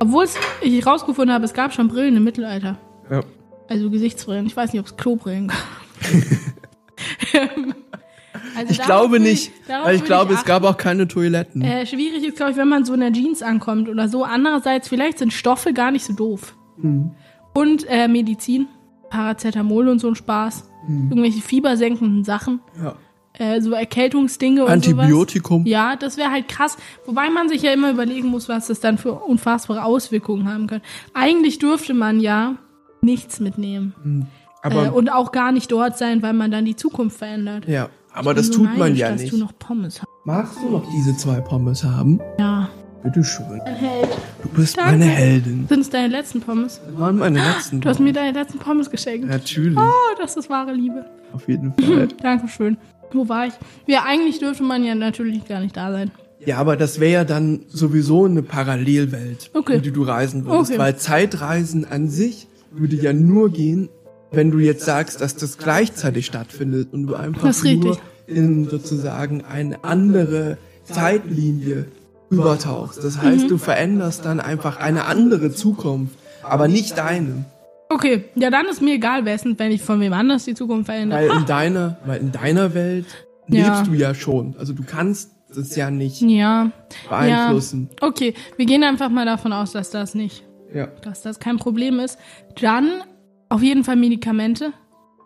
[0.00, 2.78] Obwohl es, ich rausgefunden habe, es gab schon Brillen im Mittelalter.
[3.10, 3.22] Ja.
[3.68, 4.46] Also Gesichtsbrillen.
[4.46, 5.58] Ich weiß nicht, ob es Klobrillen gab.
[8.56, 10.48] Also Ich glaube nicht, weil ich glaube, es achten.
[10.48, 11.62] gab auch keine Toiletten.
[11.62, 14.24] Äh, schwierig ist, glaube ich, wenn man so in der Jeans ankommt oder so.
[14.24, 16.54] Andererseits, vielleicht sind Stoffe gar nicht so doof.
[16.80, 17.12] Hm.
[17.54, 18.66] Und äh, Medizin,
[19.10, 20.68] Paracetamol und so ein Spaß.
[20.86, 21.10] Hm.
[21.10, 22.60] Irgendwelche fiebersenkenden Sachen.
[22.82, 22.94] Ja.
[23.34, 25.60] Äh, so Erkältungsdinge und Antibiotikum.
[25.62, 25.70] sowas.
[25.70, 26.76] Ja, das wäre halt krass.
[27.06, 30.80] Wobei man sich ja immer überlegen muss, was das dann für unfassbare Auswirkungen haben kann.
[31.14, 32.56] Eigentlich dürfte man ja
[33.00, 34.26] nichts mitnehmen.
[34.62, 37.66] Aber äh, und auch gar nicht dort sein, weil man dann die Zukunft verändert.
[37.68, 39.32] ja, aber das so tut man ja dass nicht.
[39.32, 40.08] du noch Pommes hast.
[40.24, 42.20] Magst du noch diese zwei Pommes haben?
[42.38, 42.68] Ja.
[43.02, 43.60] Bitte schön.
[43.64, 44.08] Ein Held.
[44.42, 44.90] Du bist Danke.
[44.90, 45.66] meine Heldin.
[45.68, 46.80] Sind es deine letzten Pommes?
[46.84, 49.28] Das waren meine letzten Du hast mir deine letzten Pommes geschenkt.
[49.28, 51.04] Natürlich, Oh, das ist wahre Liebe.
[51.32, 52.08] auf jeden Fall.
[52.22, 52.76] Dankeschön.
[53.12, 53.52] Wo war ich?
[53.86, 56.10] Ja, eigentlich dürfte man ja natürlich gar nicht da sein.
[56.44, 59.76] Ja, aber das wäre ja dann sowieso eine Parallelwelt, Okay.
[59.76, 60.70] in die du reisen würdest.
[60.72, 60.78] Okay.
[60.80, 63.88] Weil Zeitreisen an sich würde ja nur gehen,
[64.30, 69.82] wenn du jetzt sagst, dass das gleichzeitig stattfindet und du einfach nur in sozusagen eine
[69.84, 71.86] andere Zeitlinie
[72.30, 73.02] übertauchst.
[73.02, 73.48] Das heißt, Mhm.
[73.48, 77.44] du veränderst dann einfach eine andere Zukunft, aber nicht deine.
[77.88, 81.20] Okay, ja, dann ist mir egal, wessen, wenn ich von wem anders die Zukunft verändere.
[81.30, 83.06] Weil in deiner, weil in deiner Welt
[83.48, 83.78] Ja.
[83.78, 84.54] lebst du ja schon.
[84.58, 86.70] Also du kannst das ja nicht Ja.
[87.08, 87.88] beeinflussen.
[88.02, 88.08] Ja.
[88.08, 90.88] Okay, wir gehen einfach mal davon aus, dass das nicht, Ja.
[91.02, 92.18] dass das kein Problem ist.
[92.60, 92.90] Dann
[93.48, 94.72] auf jeden Fall Medikamente,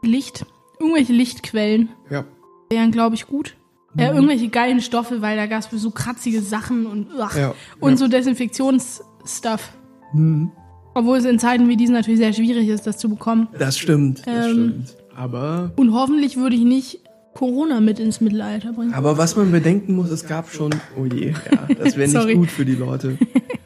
[0.02, 0.46] Licht,
[0.80, 2.24] irgendwelche Lichtquellen Ja.
[2.70, 3.56] wären, glaube ich, gut.
[3.96, 7.90] Äh, irgendwelche geilen Stoffe, weil da gab es so kratzige Sachen und, ach, Ja, und
[7.92, 7.96] ja.
[7.98, 9.72] so Desinfektionsstuff.
[10.12, 10.50] Hm.
[10.94, 13.48] Obwohl es in Zeiten wie diesen natürlich sehr schwierig ist, das zu bekommen.
[13.58, 14.52] Das stimmt, das Ähm.
[14.52, 14.96] stimmt.
[15.14, 17.00] Aber, Und hoffentlich würde ich nicht
[17.34, 18.92] Corona mit ins Mittelalter bringen.
[18.94, 22.50] aber was man bedenken muss, es gab schon, oh je, ja, das wäre nicht gut
[22.50, 23.18] für die Leute.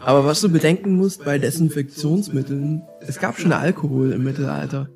[0.06, 4.88] Aber was du bedenken musst bei Desinfektionsmitteln, es gab schon Alkohol im Mittelalter.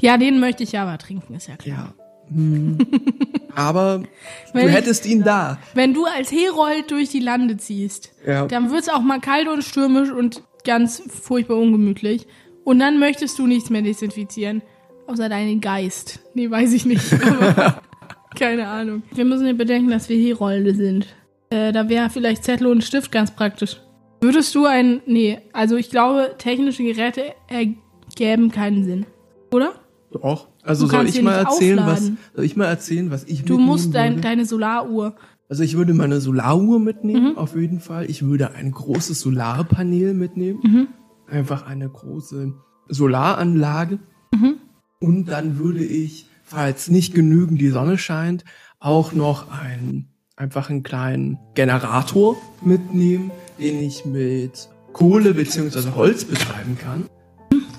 [0.00, 1.94] Ja, den möchte ich ja aber trinken, ist ja klar.
[2.28, 2.34] Ja.
[2.34, 2.76] Hm.
[3.54, 4.02] Aber
[4.52, 5.58] Wenn du ich- hättest ihn da.
[5.72, 8.46] Wenn du als Herold durch die Lande ziehst, Ja.
[8.46, 12.26] dann wird's auch mal kalt und stürmisch und ganz furchtbar ungemütlich.
[12.64, 14.60] Und dann möchtest du nichts mehr desinfizieren.
[15.06, 16.20] Außer deinen Geist.
[16.34, 17.02] Nee, weiß ich nicht.
[18.38, 19.02] Keine Ahnung.
[19.12, 21.06] Wir müssen ja bedenken, dass wir Herolde sind.
[21.48, 23.80] Äh, da wäre vielleicht Zettel und Stift ganz praktisch.
[24.20, 25.00] Würdest du ein.
[25.06, 29.06] Nee, also ich glaube, technische Geräte ergäben keinen Sinn.
[29.52, 29.72] Oder?
[30.10, 30.48] Doch.
[30.62, 32.18] Also Du soll kannst ich mal nicht erzählen, was aufladen.
[32.34, 34.22] soll ich mal erzählen, was ich Du musst dein, würde?
[34.22, 35.14] deine Solaruhr.
[35.48, 37.38] Also ich würde meine Solaruhr mitnehmen, Mhm.
[37.38, 38.10] auf jeden Fall.
[38.10, 40.60] Ich würde ein großes Solarpanel mitnehmen.
[40.62, 40.88] Mhm.
[41.26, 42.52] Einfach eine große
[42.88, 43.98] Solaranlage.
[44.34, 44.56] Mhm.
[45.00, 48.44] Und dann würde ich, falls nicht genügend die Sonne scheint,
[48.80, 56.78] auch noch einen, einfach einen kleinen Generator mitnehmen, den ich mit Kohle beziehungsweise Holz betreiben
[56.80, 57.04] kann.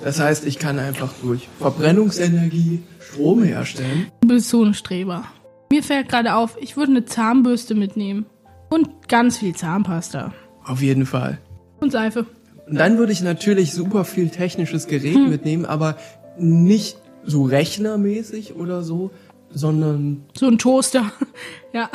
[0.04, 4.08] Das heißt, ich kann einfach durch Verbrennungsenergie Strom herstellen.
[4.22, 5.26] Du bist so ein Streber.
[5.72, 8.26] Mir fällt gerade auf, ich würde eine Zahnbürste mitnehmen.
[8.70, 10.32] Und ganz viel Zahnpasta.
[10.64, 11.40] Auf jeden Fall.
[11.80, 12.26] Und Seife.
[12.68, 15.30] Und dann würde ich natürlich super viel technisches Gerät Hm.
[15.30, 15.98] mitnehmen, aber
[16.38, 19.12] nicht so rechnermäßig oder so,
[19.52, 21.12] sondern, So ein Toaster.
[21.74, 21.90] ja.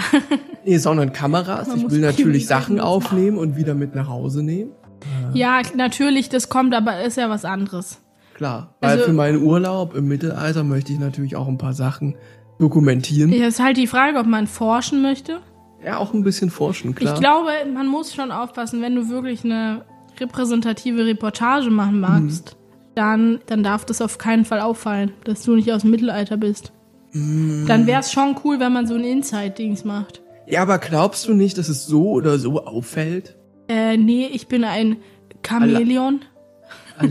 [0.64, 1.68] nee, sondern Kameras.
[1.68, 4.70] Man ich will natürlich Sachen aufnehmen und wieder mit nach Hause nehmen.
[5.34, 8.00] ja, natürlich, das kommt, aber ist ja was anderes.
[8.34, 8.74] Klar.
[8.80, 12.16] Weil Also- für meinen Urlaub im Mittelalter möchte ich natürlich auch ein paar Sachen
[12.58, 13.30] dokumentieren.
[13.30, 15.40] Ja, Ja, ist halt die Frage, ob man forschen möchte.
[15.96, 17.14] auch ein bisschen forschen, klar.
[17.14, 19.84] Ich glaube, man muss schon aufpassen, wenn du wirklich eine
[20.18, 22.56] repräsentative Reportage machen magst,
[22.94, 26.72] dann, dann darf das auf keinen Fall auffallen, dass du nicht aus dem Mittelalter bist.
[27.14, 30.20] Dann wäre es schon cool, wenn man so ein Inside-Dings macht.
[30.46, 33.36] ja, aber glaubst du nicht, dass es so oder so auffällt?
[33.68, 34.96] Äh, nee, ich bin ein
[35.46, 36.20] Chamäleon.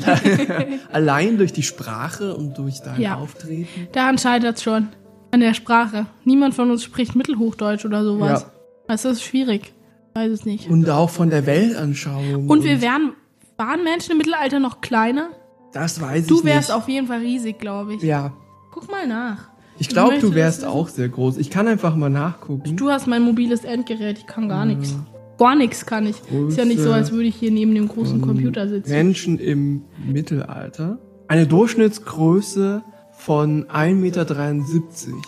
[0.92, 3.16] Allein durch die Sprache und durch dein Ja.
[3.16, 3.88] Auftreten?
[3.92, 4.90] Daran scheitert schon.
[5.32, 6.06] An der Sprache.
[6.26, 8.42] Niemand von uns spricht Mittelhochdeutsch oder sowas.
[8.44, 8.52] Ja.
[8.88, 9.74] Das ist schwierig.
[10.14, 10.70] Weiß es nicht.
[10.70, 12.48] Und auch von der Weltanschauung.
[12.50, 13.14] Und wir wären,
[13.58, 15.30] waren Menschen im Mittelalter noch kleiner?
[15.74, 16.78] Das weiß Du ich wärst nicht.
[16.78, 18.04] auf jeden Fall riesig, glaube ich.
[18.04, 18.32] Ja.
[18.72, 19.50] Guck mal nach.
[19.84, 21.38] Ich glaube, du wärst auch sehr groß.
[21.38, 22.78] Ich kann einfach mal nachgucken.
[22.78, 24.96] Du hast mein mobiles Endgerät, ich kann gar nichts.
[25.38, 26.16] Gar nichts kann ich.
[26.48, 28.90] Ist ja nicht so, als würde ich hier neben dem großen Computer sitzen.
[28.90, 31.00] Menschen im Mittelalter.
[31.28, 34.26] Eine Durchschnittsgröße von 1,73 Meter.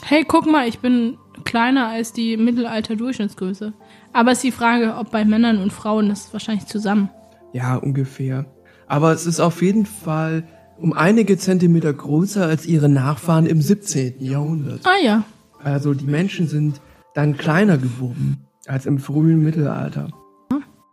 [0.03, 3.73] Hey, guck mal, ich bin kleiner als die Mittelalter-Durchschnittsgröße.
[4.13, 7.09] Aber es ist die Frage, ob bei Männern und Frauen das ist wahrscheinlich zusammen.
[7.51, 8.45] Ja, ungefähr.
[8.87, 10.43] Aber es ist auf jeden Fall
[10.77, 14.15] um einige Zentimeter größer als ihre Nachfahren im 17.
[14.19, 14.81] Jahrhundert.
[14.83, 15.23] Ah ja.
[15.63, 16.81] Also die Menschen sind
[17.13, 20.09] dann kleiner geworden als im frühen Mittelalter.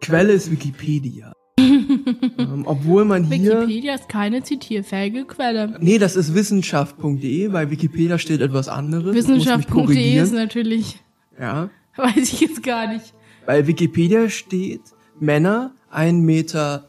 [0.00, 1.32] Quelle ist Wikipedia.
[1.58, 3.62] ähm, obwohl man hier...
[3.62, 5.76] Wikipedia ist keine zitierfähige Quelle.
[5.80, 9.14] Nee, das ist wissenschaft.de, bei Wikipedia steht etwas anderes.
[9.14, 11.00] Wissenschaft.de ist natürlich,
[11.38, 11.70] Ja.
[11.96, 13.14] weiß ich jetzt gar nicht.
[13.46, 14.80] Bei Wikipedia steht
[15.20, 16.88] Männer 1,68 Meter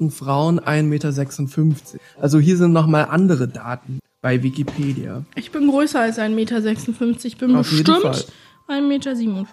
[0.00, 1.80] und Frauen 1,56 Meter.
[2.20, 5.24] Also hier sind nochmal andere Daten bei Wikipedia.
[5.34, 7.24] Ich bin größer als 1,56 Meter.
[7.24, 8.26] Ich bin Auf bestimmt
[8.68, 9.46] 1,57 Meter.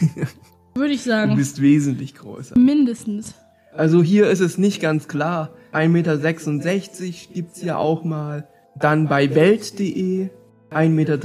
[0.74, 1.36] Würde ich Du sagen.
[1.36, 2.58] bist wesentlich größer.
[2.58, 3.34] Mindestens.
[3.74, 5.50] Also hier ist es nicht ganz klar.
[5.72, 8.48] 1,66 Meter gibt's ja auch mal.
[8.76, 10.30] Dann bei Welt.de
[10.70, 11.18] 1,73 Meter.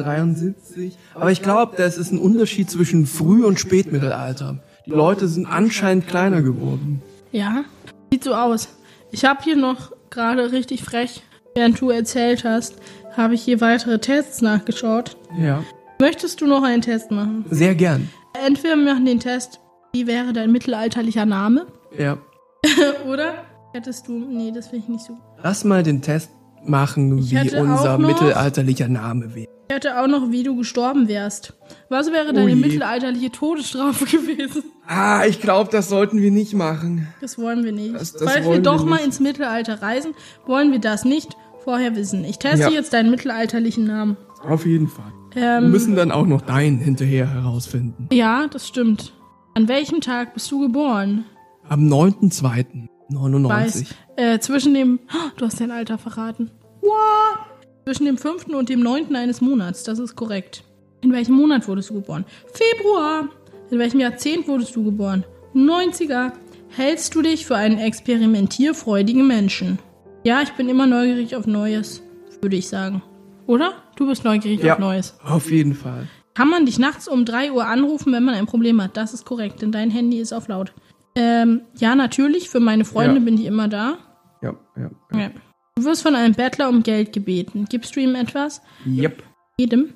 [1.15, 4.63] Aber ich glaube, das ist ein Unterschied zwischen Früh- und Spätmittelalter.
[4.86, 7.02] Die Leute sind anscheinend kleiner geworden.
[7.32, 7.63] Ja,
[8.12, 8.67] sieht so aus.
[9.12, 11.24] Ich habe hier noch gerade richtig frech,
[11.56, 12.76] während du erzählt hast,
[13.15, 15.15] habe ich hier weitere Tests nachgeschaut.
[15.38, 15.63] Ja.
[16.00, 17.46] Möchtest du noch einen Test machen?
[17.50, 18.10] Sehr gern.
[18.46, 19.62] Entweder wir machen den Test,
[19.93, 21.67] wie wäre dein mittelalterlicher Name?
[21.98, 22.17] Ja.
[23.08, 25.17] Oder hättest du, nee, das finde ich nicht so.
[25.41, 26.32] Lass mal den Test
[26.65, 29.52] machen, Ich wie unser mittelalterlicher Name wäre.
[29.69, 31.54] Ich hätte auch noch, wie du gestorben wärst.
[31.89, 32.56] Was wäre deine je.
[32.56, 34.63] mittelalterliche Todesstrafe gewesen?
[34.88, 37.08] Ah, ich glaube, das sollten wir nicht machen.
[37.21, 37.95] Das wollen wir nicht.
[37.95, 40.13] Das- das Falls wir wollen wir doch mal ins Mittelalter reisen,
[40.45, 42.26] wollen wir das nicht vorher wissen.
[42.26, 42.69] Ich teste Ja.
[42.71, 44.17] jetzt deinen mittelalterlichen Namen.
[44.45, 45.12] Auf jeden Fall.
[45.34, 48.10] Wir Ähm, müssen dann auch noch deinen hinterher herausfinden.
[48.12, 49.13] Ja, das stimmt.
[49.56, 51.23] An welchem Tag bist du geboren?
[51.69, 53.88] Am 9.2.99.
[54.17, 54.99] Äh, zwischen dem.
[55.13, 56.52] Oh, du hast dein Alter verraten.
[56.82, 57.39] What?
[57.86, 58.48] Zwischen dem 5.
[58.48, 59.15] und dem 9.
[59.15, 60.63] eines Monats, das ist korrekt.
[61.02, 62.24] In welchem Monat wurdest du geboren?
[62.54, 63.28] Februar.
[63.72, 65.26] In welchem Jahrzehnt wurdest du geboren?
[65.54, 66.32] 90er.
[66.69, 69.80] Hältst du dich für einen experimentierfreudigen Menschen?
[70.24, 72.02] Ja, ich bin immer neugierig auf Neues,
[72.41, 73.04] würde ich sagen.
[73.48, 73.74] Oder?
[73.98, 74.74] Du bist neugierig Ja.
[74.74, 75.15] auf Neues.
[75.24, 76.08] Auf jeden Fall.
[76.34, 78.96] Kann man dich nachts um 3 Uhr anrufen, wenn man ein Problem hat?
[78.98, 80.74] Das ist korrekt, denn dein Handy ist auf laut.
[81.15, 82.50] Ähm, ja, natürlich.
[82.50, 83.22] Für meine Freunde Ja.
[83.26, 83.98] bin ich immer da.
[84.41, 84.89] Ja, ja.
[85.12, 85.19] ja.
[85.19, 85.30] Ja.
[85.75, 87.65] Du wirst von einem Bettler um Geld gebeten.
[87.67, 88.62] Gibst du ihm etwas?
[88.86, 89.23] Yep.
[89.57, 89.93] Jedem?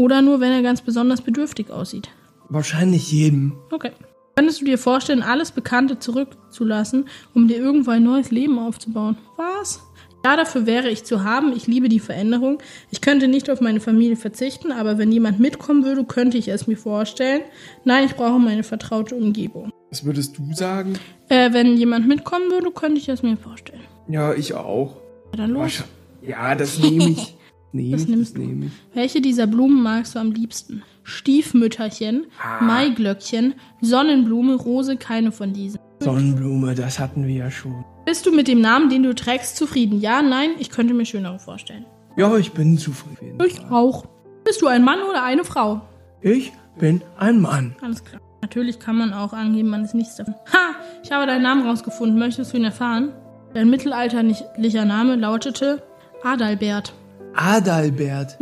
[0.00, 2.08] Oder nur, wenn er ganz besonders bedürftig aussieht?
[2.48, 3.56] Wahrscheinlich jedem.
[3.72, 3.90] Okay.
[4.36, 9.16] Könntest du dir vorstellen, alles Bekannte zurückzulassen, um dir irgendwo ein neues Leben aufzubauen?
[9.36, 9.80] Was?
[10.24, 11.52] Ja, dafür wäre ich zu haben.
[11.54, 12.58] Ich liebe die Veränderung.
[12.90, 16.66] Ich könnte nicht auf meine Familie verzichten, aber wenn jemand mitkommen würde, könnte ich es
[16.66, 17.42] mir vorstellen.
[17.84, 19.70] Nein, ich brauche meine vertraute Umgebung.
[19.94, 20.94] Was würdest du sagen?
[21.28, 23.84] Äh, wenn jemand mitkommen würde, könnte ich es mir vorstellen.
[24.08, 24.96] Ja, ich auch.
[25.30, 25.84] Ja, dann los.
[26.20, 27.36] Ja, das nehme ich.
[27.72, 28.72] Nehme Das ich, nimmst das nehme ich.
[28.92, 30.82] Welche dieser Blumen magst du am liebsten?
[31.04, 32.60] Stiefmütterchen, Ah.
[32.64, 35.78] Maiglöckchen, Sonnenblume, Rose, keine von diesen.
[36.00, 37.84] Sonnenblume, das hatten wir ja schon.
[38.04, 40.00] Bist du mit dem Namen, den du trägst, zufrieden?
[40.00, 41.84] Ja, nein, ich könnte mir schönere vorstellen.
[42.16, 43.38] Ja, ich bin zufrieden.
[43.46, 44.06] Ich auch.
[44.44, 45.82] Bist du ein Mann oder eine Frau?
[46.20, 47.76] Ich bin ein Mann.
[47.80, 48.20] Alles klar.
[48.44, 50.34] Natürlich kann man auch angeben, man ist nichts davon.
[50.52, 50.74] Ha!
[51.02, 52.18] Ich habe deinen Namen rausgefunden.
[52.18, 53.10] Möchtest du ihn erfahren?
[53.54, 55.82] Dein mittelalterlicher Name lautete
[56.22, 56.92] Adalbert.
[57.34, 58.36] Adalbert.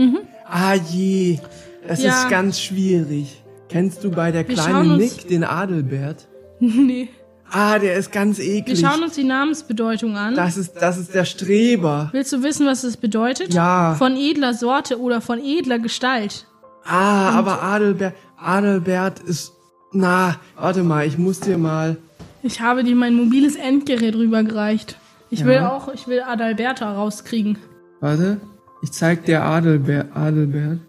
[0.44, 1.38] Ah je,
[1.86, 2.04] das Mhm.
[2.06, 2.10] Ja.
[2.20, 3.44] ist ganz schwierig.
[3.68, 6.26] Kennst du bei der Wir kleinen Nick den Adelbert?
[6.58, 7.08] nee.
[7.48, 8.80] Ah, der ist ganz Wir eklig.
[8.80, 10.34] schauen uns die Namensbedeutung an.
[10.34, 12.08] Das ist, das ist der Streber.
[12.12, 13.54] Willst du wissen, was das bedeutet?
[13.54, 13.94] Ja.
[13.94, 16.48] Von edler Sorte oder von edler Gestalt.
[16.84, 19.52] Ah, aber Adelbert, Adelbert ist,
[19.92, 21.96] na, warte mal, ich muss dir mal,
[22.42, 24.96] Ich habe dir mein mobiles Endgerät rübergereicht.
[25.30, 25.46] Ich Ja.
[25.46, 27.56] will auch, ich will Adalberta rauskriegen.
[28.00, 28.40] warte,
[28.82, 30.80] ich zeig dir Adelbert, Adelbert.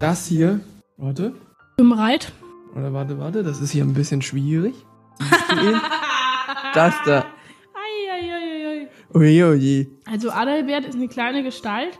[0.00, 0.60] Das hier,
[0.96, 1.32] warte,
[1.76, 2.32] Bin bereit?
[2.74, 4.74] oder warte, warte, das ist hier ein bisschen schwierig.
[6.74, 7.24] Das da.
[9.12, 9.86] Oje, oje.
[10.10, 11.98] Also Adalbert ist eine kleine Gestalt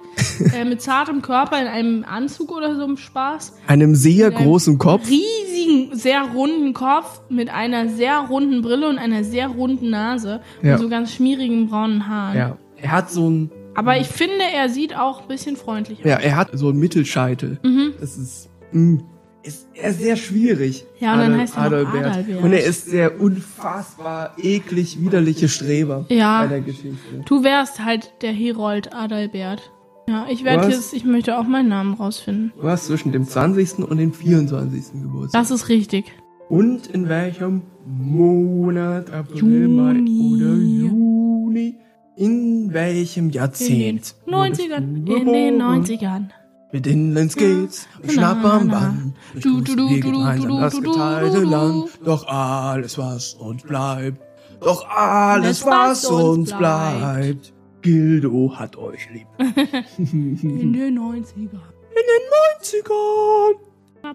[0.55, 3.55] äh, mit zartem Körper in einem Anzug oder so im Spaß.
[3.67, 5.09] Einem sehr großen Kopf.
[5.09, 10.75] Riesigen, sehr runden Kopf mit einer sehr runden Brille und einer sehr runden Nase Ja.
[10.75, 12.37] und so ganz schmierigen braunen Haaren.
[12.37, 16.05] Ja, er hat so ein, Aber ich finde, er sieht auch ein bisschen freundlich aus.
[16.07, 17.59] ja, er hat so einen Mittelscheitel.
[17.65, 17.95] Mhm.
[18.01, 19.03] Das ist, mh,
[19.43, 20.85] ist er sehr schwierig.
[20.99, 22.43] Ja, und dann heißt er noch Adalbert.
[22.43, 26.43] Und er ist der unfassbar eklig widerliche Streber Ja.
[26.43, 27.23] bei der Geschichte.
[27.25, 29.71] Du wärst halt der Herold Adalbert.
[30.09, 32.53] Ja, ich werde jetzt, ich möchte auch meinen Namen rausfinden.
[32.61, 33.79] Du hast zwischen dem 20.
[33.85, 35.01] und dem 24.
[35.03, 35.41] Geburtstag.
[35.41, 36.07] Das ist richtig.
[36.49, 40.35] Und in welchem Monat, April, Mai Juni.
[40.35, 41.77] oder Juni?
[42.17, 44.15] In welchem In den Jahrzehnt?
[44.27, 44.33] 90ern.
[44.37, 45.83] wurdest du In den geboren?
[45.85, 46.25] 90ern.
[46.73, 48.79] Mit Inland Skates, mit Na, Schnapp am na.
[48.79, 51.41] Band, mit Du, du, wir du, du, du, das geteilte.
[51.41, 51.99] Land.
[52.05, 54.21] Doch alles, was uns bleibt,
[54.61, 57.53] doch alles, was uns bleibt,
[57.83, 59.27] Gildo hat euch lieb.
[59.99, 61.61] In den 90ern.
[62.63, 64.15] 90ern.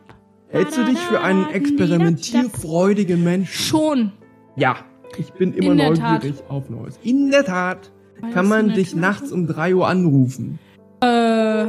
[0.49, 3.51] Hältst du dich für einen experimentierfreudigen Menschen?
[3.53, 4.11] Schon.
[4.55, 4.77] Ja.
[5.17, 6.99] Ich bin immer In neugierig auf Neues.
[7.03, 7.91] In der Tat.
[8.33, 10.57] Kann man in dich nachts um 3 Uhr anrufen,
[11.01, 11.65] Äh,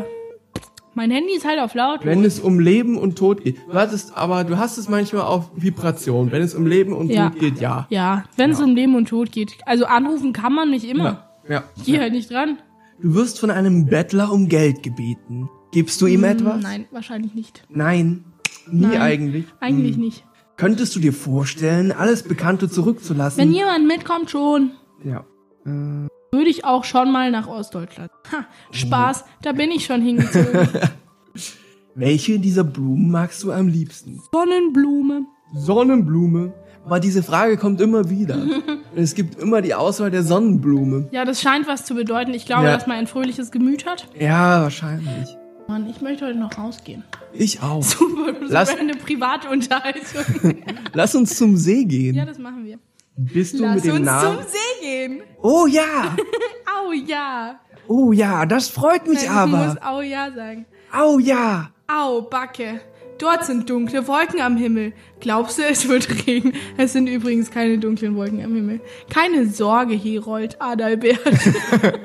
[0.96, 2.04] mein Handy ist halt auf laut.
[2.04, 3.58] wenn es um Leben und Tod geht.
[3.68, 6.32] Du hattest, aber du hast es manchmal auf Vibration.
[6.32, 7.30] Wenn es um Leben und Ja.
[7.30, 7.86] Tod geht, ja.
[7.90, 9.58] Ja, wenn es um Leben und Tod geht.
[9.66, 11.28] Also anrufen kann man nicht immer.
[11.48, 11.54] Ja.
[11.54, 11.64] ja.
[11.76, 12.58] Ich gehe halt nicht dran.
[13.00, 15.48] Du wirst von einem Bettler um Geld gebeten.
[15.72, 16.54] Gibst du ihm etwas?
[16.54, 17.62] Hm, Nein, wahrscheinlich nicht.
[17.68, 18.24] Nein.
[18.70, 19.00] Nie Nein.
[19.00, 19.44] eigentlich.
[19.60, 20.02] Eigentlich Hm.
[20.02, 20.24] nicht.
[20.56, 23.38] Könntest du dir vorstellen, alles Bekannte zurückzulassen?
[23.38, 24.70] Wenn jemand mitkommt, schon.
[25.04, 25.24] ja.
[25.66, 28.10] Äh, Würde ich auch schon mal nach Ostdeutschland.
[28.32, 30.68] Ha, Spaß, da bin ich schon hingezogen.
[31.94, 34.20] welche dieser Blumen magst du am liebsten?
[34.32, 35.22] Sonnenblume.
[35.54, 36.52] Sonnenblume.
[36.84, 38.36] Aber diese Frage kommt immer wieder.
[38.98, 41.08] Es gibt immer die Auswahl der Sonnenblume.
[41.10, 42.32] Ja, das scheint was zu bedeuten.
[42.32, 42.72] Ich glaube, Ja.
[42.72, 44.08] dass man ein fröhliches Gemüt hat.
[44.18, 45.36] Ja, wahrscheinlich.
[45.68, 47.04] Mann, ich möchte heute noch rausgehen.
[47.34, 47.82] Ich auch.
[47.82, 50.62] Super, Lass- super eine private Unterhaltung.
[50.94, 52.14] Lass uns zum See gehen.
[52.14, 52.78] ja, das machen wir.
[53.16, 54.38] Bist du Lass mit dem uns Namen?
[54.38, 55.22] zum See gehen.
[55.42, 56.16] Oh ja.
[56.86, 57.60] Au ja.
[57.88, 59.58] Oh ja, das freut mich Nein, aber.
[59.58, 60.66] Du musst au ja sagen.
[60.92, 61.70] Oh ja.
[61.86, 62.80] Au, Backe.
[63.18, 64.92] Dort sind dunkle Wolken am Himmel.
[65.20, 66.52] Glaubst du, es wird Regen?
[66.76, 68.80] Es sind übrigens keine dunklen Wolken am Himmel.
[69.08, 71.20] Keine Sorge, Herold Adalbert.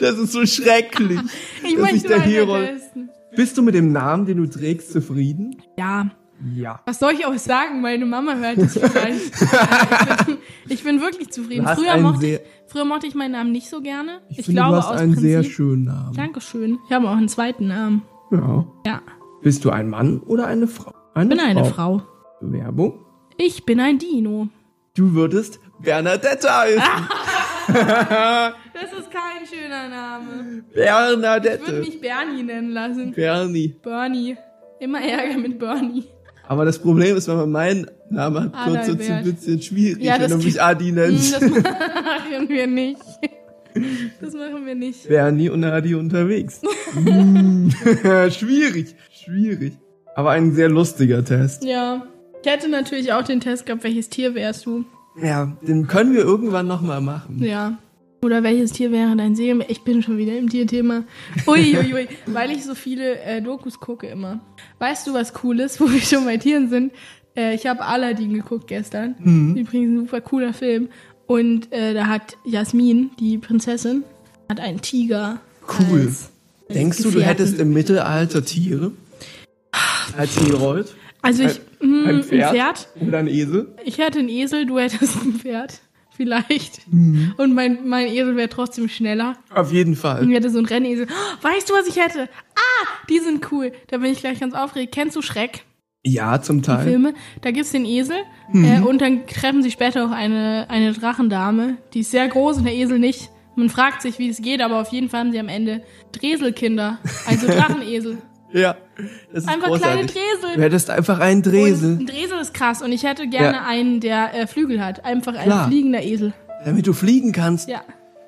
[0.00, 1.20] Das ist so schrecklich.
[1.62, 2.80] Ich dass möchte der Herold.
[3.36, 5.62] Bist du mit dem Namen, den du trägst, zufrieden?
[5.76, 6.06] Ja.
[6.54, 6.80] Ja.
[6.86, 7.80] Was soll ich auch sagen?
[7.80, 9.34] Meine Mama hört es vielleicht.
[9.34, 11.66] Ich, bin, ich bin wirklich zufrieden.
[11.66, 14.20] Früher mochte, ich, früher mochte ich meinen Namen nicht so gerne.
[14.30, 15.30] Ich, Ich, finde, glaube du hast aus einen Prinzip.
[15.30, 16.14] sehr schönen Namen.
[16.14, 16.78] Dankeschön.
[16.88, 18.02] Ich habe auch einen zweiten Namen.
[18.30, 18.64] Ja.
[18.86, 19.02] Ja.
[19.42, 20.94] Bist du ein Mann oder eine Frau?
[21.14, 22.02] Eine Ich bin eine Frau.
[22.40, 23.04] Werbung.
[23.36, 24.48] Ich bin ein Dino.
[24.94, 26.82] Du würdest Bernadette heißen.
[28.72, 30.64] Das ist kein schöner Name.
[30.70, 31.72] Ich würde Bernadette.
[31.80, 33.12] mich Bernie nennen lassen.
[33.12, 33.68] Bernie.
[33.82, 34.36] Bernie.
[34.80, 36.04] Immer Ärger mit Bernie.
[36.50, 40.20] Aber das Problem ist, wenn man meinen Namen hat, wird es ein bisschen schwierig, Ja,
[40.20, 41.32] wenn du mich Adi Hm, nennst.
[41.40, 43.00] Das machen wir nicht.
[44.20, 45.06] Das machen wir nicht.
[45.06, 46.60] Bernie und Adi unterwegs.
[46.92, 47.70] Hm,
[48.32, 49.74] schwierig, schwierig.
[50.16, 51.62] Aber ein sehr lustiger Test.
[51.62, 52.04] Ja.
[52.42, 54.84] Ich hätte natürlich auch den Test gehabt, welches Tier wärst du?
[55.22, 57.40] Ja, den können wir irgendwann nochmal machen.
[57.44, 57.78] Ja.
[58.22, 59.64] Oder welches Tier wäre dein Seelen?
[59.68, 61.04] Ich bin schon wieder im Tierthema.
[61.46, 64.40] Uiuiui, ui, weil ich so viele äh, Dokus gucke immer.
[64.78, 66.92] Weißt du, was cool ist, wo wir schon bei Tieren sind?
[67.34, 69.14] Äh, ich habe Aladdin geguckt gestern.
[69.56, 70.88] Übrigens ein super cooler Film.
[71.26, 74.02] Und äh, da hat Jasmin, die Prinzessin,
[74.50, 75.40] hat einen Tiger.
[75.66, 76.00] Cool.
[76.00, 76.30] als-
[76.68, 77.28] als Denkst du, du Gefährten.
[77.44, 78.92] hättest im Mittelalter Tiere?
[80.16, 80.94] Als Herold?
[81.22, 82.50] Also ich, ein, mh, ein ein Pferd?
[82.52, 82.88] Pferd.
[83.00, 83.68] Oder ein Esel?
[83.84, 85.80] Ich hätte einen Esel, du hättest ein Pferd.
[86.20, 86.86] Vielleicht.
[86.92, 87.32] Mhm.
[87.38, 89.38] Und mein, mein Esel wäre trotzdem schneller.
[89.54, 90.28] Auf jeden Fall.
[90.28, 91.06] Ich hätte so einen Rennesel.
[91.08, 92.28] Oh, weißt du, was ich hätte?
[92.54, 93.72] Ah, die sind cool.
[93.86, 94.92] Da bin ich gleich ganz aufgeregt.
[94.92, 95.64] Kennst du Schreck?
[96.04, 96.84] Ja, zum Teil.
[96.84, 97.14] Filme?
[97.40, 98.18] Da gibt's den Esel.
[98.52, 98.64] Mhm.
[98.66, 101.78] Äh, und dann treffen sie später auch eine, eine Drachendame.
[101.94, 103.30] Die ist sehr groß und der Esel nicht.
[103.56, 106.98] Man fragt sich, wie es geht, aber auf jeden Fall haben sie am Ende Dreselkinder.
[107.26, 108.18] Also Drachenesel.
[108.52, 108.76] Ja,
[109.32, 110.06] das ist Einfach kleine großartig.
[110.12, 110.62] Du Dresel.
[110.62, 112.82] hättest einfach einen Und Dresel, ein Dresel ist krass.
[112.82, 113.64] Und ich hätte gerne Ja.
[113.66, 115.04] einen, der äh, Flügel hat.
[115.04, 115.66] Einfach ein Klar.
[115.68, 116.32] fliegender Esel.
[116.64, 117.68] damit du fliegen kannst.
[117.68, 117.82] Ja.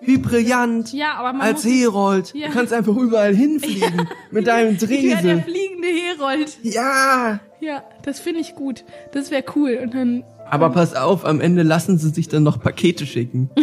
[0.05, 0.93] Wie brillant.
[0.93, 1.65] Ja, aber man Als.
[1.65, 2.35] Herold.
[2.35, 2.49] Ja.
[2.49, 5.43] Du kannst einfach überall hinfliegen mit deinem Ich wäre der Dresel.
[5.43, 6.59] fliegende Herold.
[6.63, 7.39] Ja.
[7.61, 8.83] Ja, das finde ich gut.
[9.13, 9.79] Das wäre cool.
[9.81, 13.51] Und dann Aber pass auf, am Ende lassen sie sich dann noch Pakete schicken.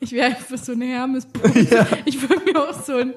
[0.00, 1.26] Ich wäre einfach so eine Hermes.
[2.04, 3.14] Ich würde mir auch so ein,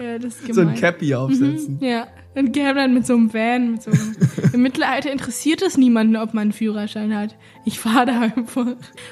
[0.00, 0.74] äh, das ist So ein gemein.
[0.80, 1.78] Cappy aufsetzen.
[1.80, 4.16] Ja, und gäbe dann mit so einem Van, mit so einem,
[4.52, 7.36] im Mittelalter interessiert es niemanden, ob man einen Führerschein hat.
[7.64, 8.66] Ich fahre da einfach.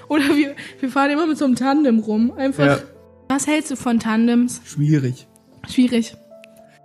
[0.09, 2.33] Oder wir, wir fahren immer mit so einem Tandem rum.
[2.37, 2.66] Einfach.
[2.66, 2.79] Ja.
[3.29, 4.61] Was hältst du von Tandems?
[4.64, 5.27] Schwierig.
[5.68, 6.16] Schwierig.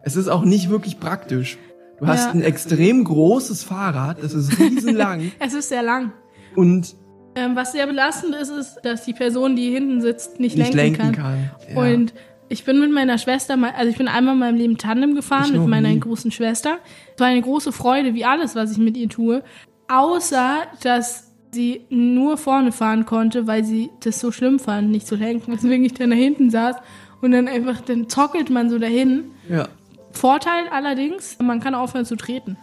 [0.03, 1.57] Es ist auch nicht wirklich praktisch.
[1.99, 2.31] Du hast Ja.
[2.31, 6.11] ein extrem großes Fahrrad, das ist riesenlang Es ist sehr lang.
[6.55, 6.95] und
[7.35, 11.13] Ähm, was sehr belastend ist, ist, dass die Person, die hinten sitzt, nicht, nicht lenken
[11.13, 11.15] kann.
[11.15, 11.51] kann.
[11.73, 11.81] Ja.
[11.81, 12.13] Und
[12.53, 15.51] ich bin mit meiner Schwester mal, also ich bin einmal in meinem Leben Tandem gefahren
[15.53, 15.99] mit meiner nie.
[15.99, 16.77] großen Schwester.
[17.15, 19.43] Es war eine große Freude, wie alles, was ich mit ihr tue.
[19.87, 25.15] Außer, dass sie nur vorne fahren konnte, weil sie das so schlimm fand, nicht zu
[25.15, 25.51] lenken.
[25.51, 26.75] Deswegen ich dann da hinten saß
[27.21, 29.31] und dann einfach, dann zockelt man so dahin.
[29.49, 29.67] ja.
[30.11, 32.55] Vorteil allerdings, man kann aufhören zu treten.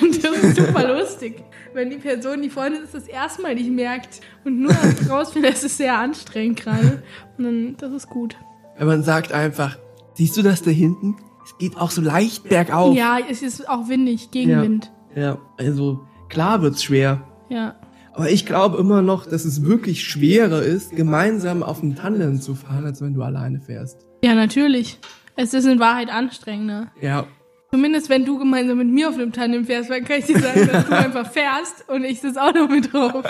[0.00, 1.44] Und das ist super lustig.
[1.74, 4.72] Wenn die Person, die vorne ist, das erste Mal nicht merkt und nur
[5.10, 7.02] rausfällt, das ist sehr anstrengend gerade.
[7.36, 8.36] Und dann, das ist gut.
[8.76, 9.78] Wenn man sagt einfach,
[10.14, 11.16] siehst du das da hinten?
[11.44, 12.96] Es geht auch so leicht bergauf.
[12.96, 14.90] Ja, es ist auch windig, Gegenwind.
[15.14, 17.22] Ja, also klar wird's schwer.
[17.48, 17.76] Ja.
[18.12, 22.54] Aber ich glaube immer noch, dass es wirklich schwerer ist, gemeinsam auf dem Tandem zu
[22.54, 24.06] fahren, als wenn du alleine fährst.
[24.22, 24.98] Ja, natürlich.
[25.36, 26.92] Es ist in Wahrheit anstrengender.
[27.00, 27.26] Ja.
[27.72, 30.68] Zumindest wenn du gemeinsam mit mir auf dem Tandem fährst, dann kann ich dir sagen,
[30.72, 33.24] dass du einfach fährst und ich sitze auch noch mit drauf.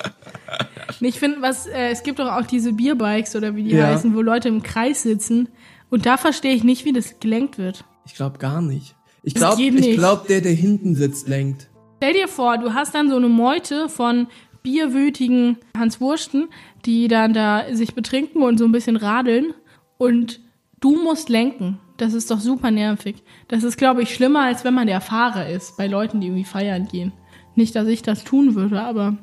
[1.01, 3.87] Ich finde, was, äh, es gibt doch auch diese Bierbikes oder wie die Ja.
[3.87, 5.49] heißen, wo Leute im Kreis sitzen.
[5.91, 7.85] Und da verstehe ich nicht, wie das gelenkt wird.
[8.07, 8.95] Ich glaube gar nicht.
[9.23, 11.69] Ich glaube, ich glaube, der, der hinten sitzt, lenkt.
[11.99, 14.27] Stell dir vor, du hast dann so eine Meute von
[14.63, 16.49] bierwütigen Hans Wursten,
[16.85, 19.55] die dann da sich betrinken und so ein bisschen radeln
[19.99, 20.41] und
[20.81, 21.79] du musst lenken.
[21.97, 23.23] Das ist doch super nervig.
[23.49, 26.45] Das ist, glaube ich, schlimmer, als wenn man der Fahrer ist bei Leuten, die irgendwie
[26.45, 27.13] feiern gehen.
[27.55, 29.17] Nicht, dass ich das tun würde, aber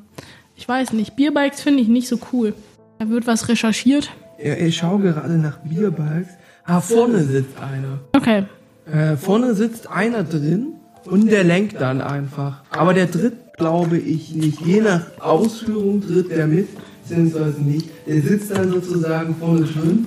[0.62, 1.16] ich weiß nicht.
[1.16, 2.54] Bierbikes finde ich nicht so cool.
[3.00, 4.12] Da wird was recherchiert.
[4.40, 6.28] Ja, ich schaue gerade nach Bierbikes.
[6.64, 7.98] Ah, vorne sitzt einer.
[8.12, 8.44] Okay.
[8.86, 12.62] Äh, vorne sitzt einer drin und der lenkt dann einfach.
[12.70, 14.60] Aber der tritt, glaube ich, nicht.
[14.60, 16.68] Je nach Ausführung tritt der mit,
[17.02, 17.88] beziehungsweise nicht.
[18.06, 20.06] Der sitzt dann sozusagen vorne drin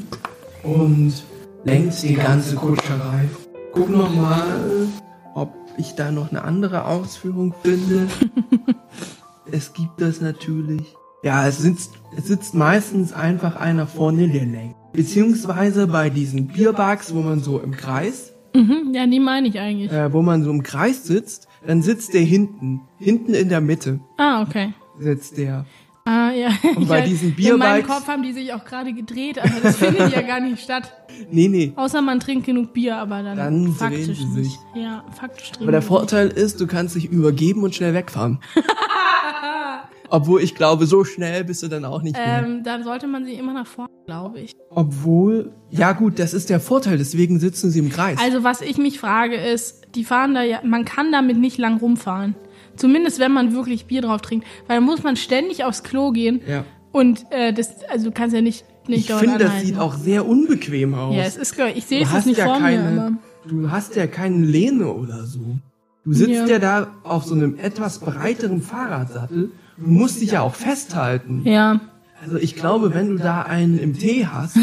[0.64, 1.14] und
[1.66, 3.26] lenkt die ganze Kutscherei.
[3.74, 4.88] Guck noch mal,
[5.34, 8.08] ob ich da noch eine andere Ausführung finde.
[9.52, 10.96] es gibt das natürlich.
[11.24, 14.76] Ja, es sitzt, es sitzt meistens einfach einer vorne, der lenkt.
[14.94, 19.92] Beziehungsweise bei diesen Bierbars, wo man so im Kreis Mhm, ja, die meine ich eigentlich.
[19.92, 22.80] äh, wo man so im Kreis sitzt, dann sitzt der hinten.
[23.00, 24.74] Hinten in der Mitte Ah, okay.
[24.98, 25.66] sitzt der.
[26.06, 26.50] Ah, ja.
[26.76, 29.76] Und bei Ich- diesen In meinem Kopf haben die sich auch gerade gedreht, aber das
[29.78, 30.94] findet ja gar nicht statt.
[31.32, 31.72] Nee, nee.
[31.78, 34.52] Außer man trinkt genug Bier, aber dann, Dann drehen faktisch sie nicht.
[34.52, 34.60] sich.
[34.76, 38.40] Ja, faktisch drehen Aber der sie Vorteil ist, du kannst dich übergeben und schnell wegfahren.
[40.10, 42.44] Obwohl ich glaube, so schnell bist du dann auch nicht mehr.
[42.46, 44.56] Ähm, da sollte man sich immer nach vorne, glaube ich.
[44.70, 48.18] Obwohl, ja gut, das ist der Vorteil, deswegen sitzen sie im Kreis.
[48.22, 51.80] Also was ich mich frage ist, die fahren da ja, man kann damit nicht lang
[51.80, 52.36] rumfahren.
[52.76, 56.42] Zumindest wenn man wirklich Bier drauf trinkt, weil dann muss man ständig aufs Klo gehen
[56.46, 56.66] ja.
[56.92, 60.28] und äh, das, also du kannst ja nicht nicht Ich finde, das sieht auch sehr
[60.28, 61.16] unbequem aus.
[61.16, 63.12] Ja, es ist, ich sehe du es nicht ja vor mir, keine, aber
[63.48, 65.58] du hast ja keine Lehne oder so.
[66.04, 66.46] Du sitzt Ja.
[66.46, 66.60] ja.
[66.60, 69.52] da auf so einem etwas breiteren Fahrradsattel.
[69.78, 71.42] Du musst dich ja auch festhalten.
[71.46, 71.80] ja.
[72.24, 74.58] Also ich glaube, wenn du da einen im Tee hast,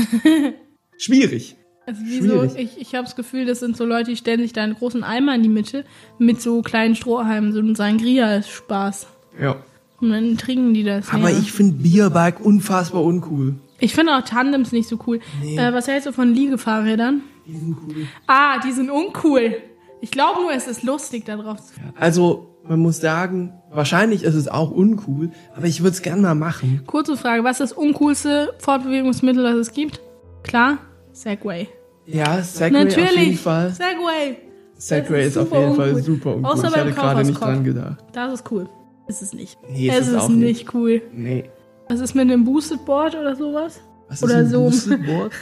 [0.99, 1.57] schwierig.
[1.87, 2.57] Also wieso, Schwierig.
[2.57, 5.05] ich, ich habe das Gefühl, das sind so Leute, die stellen sich da einen großen
[5.05, 5.85] Eimer in die Mitte
[6.19, 9.07] mit so kleinen Strohhalmen, so ein Sangria ist Spaß.
[9.41, 9.57] Ja.
[10.01, 11.13] Und dann trinken die das.
[11.13, 11.39] Aber ja.
[11.39, 13.57] ich finde Bierbike unfassbar uncool.
[13.79, 15.21] ich finde auch Tandems nicht so cool.
[15.43, 15.57] Nee.
[15.57, 17.21] Äh, was hältst du von Liegefahrrädern?
[17.47, 18.07] Die sind cool.
[18.27, 19.57] Ah, die sind uncool.
[20.01, 21.93] Ich glaube nur, es ist lustig, da drauf zu fahren.
[21.97, 26.35] Also, man muss sagen, wahrscheinlich ist es auch uncool, aber ich würde es gern mal
[26.35, 26.83] machen.
[26.87, 30.01] Kurze Frage, was ist das uncoolste Fortbewegungsmittel, das es gibt?
[30.43, 30.79] Klar,
[31.13, 31.69] Segway.
[32.07, 33.11] Ja, Segway Natürlich.
[33.11, 33.71] auf jeden Fall.
[33.71, 34.37] Segway.
[34.75, 36.03] Segway ist, ist auf jeden Fall uncool.
[36.03, 36.51] super uncool.
[36.53, 38.05] Außer ich beim hatte gerade nicht dran gedacht.
[38.13, 38.69] Das ist cool.
[39.07, 39.59] Ist es nicht.
[39.69, 41.03] Nee, ist es es ist auch nicht cool.
[41.13, 41.45] Nee.
[41.89, 43.81] Was ist mit einem Boosted Board oder sowas?
[44.09, 44.65] Was Oder ist ein so.
[44.65, 45.33] Boosted Board?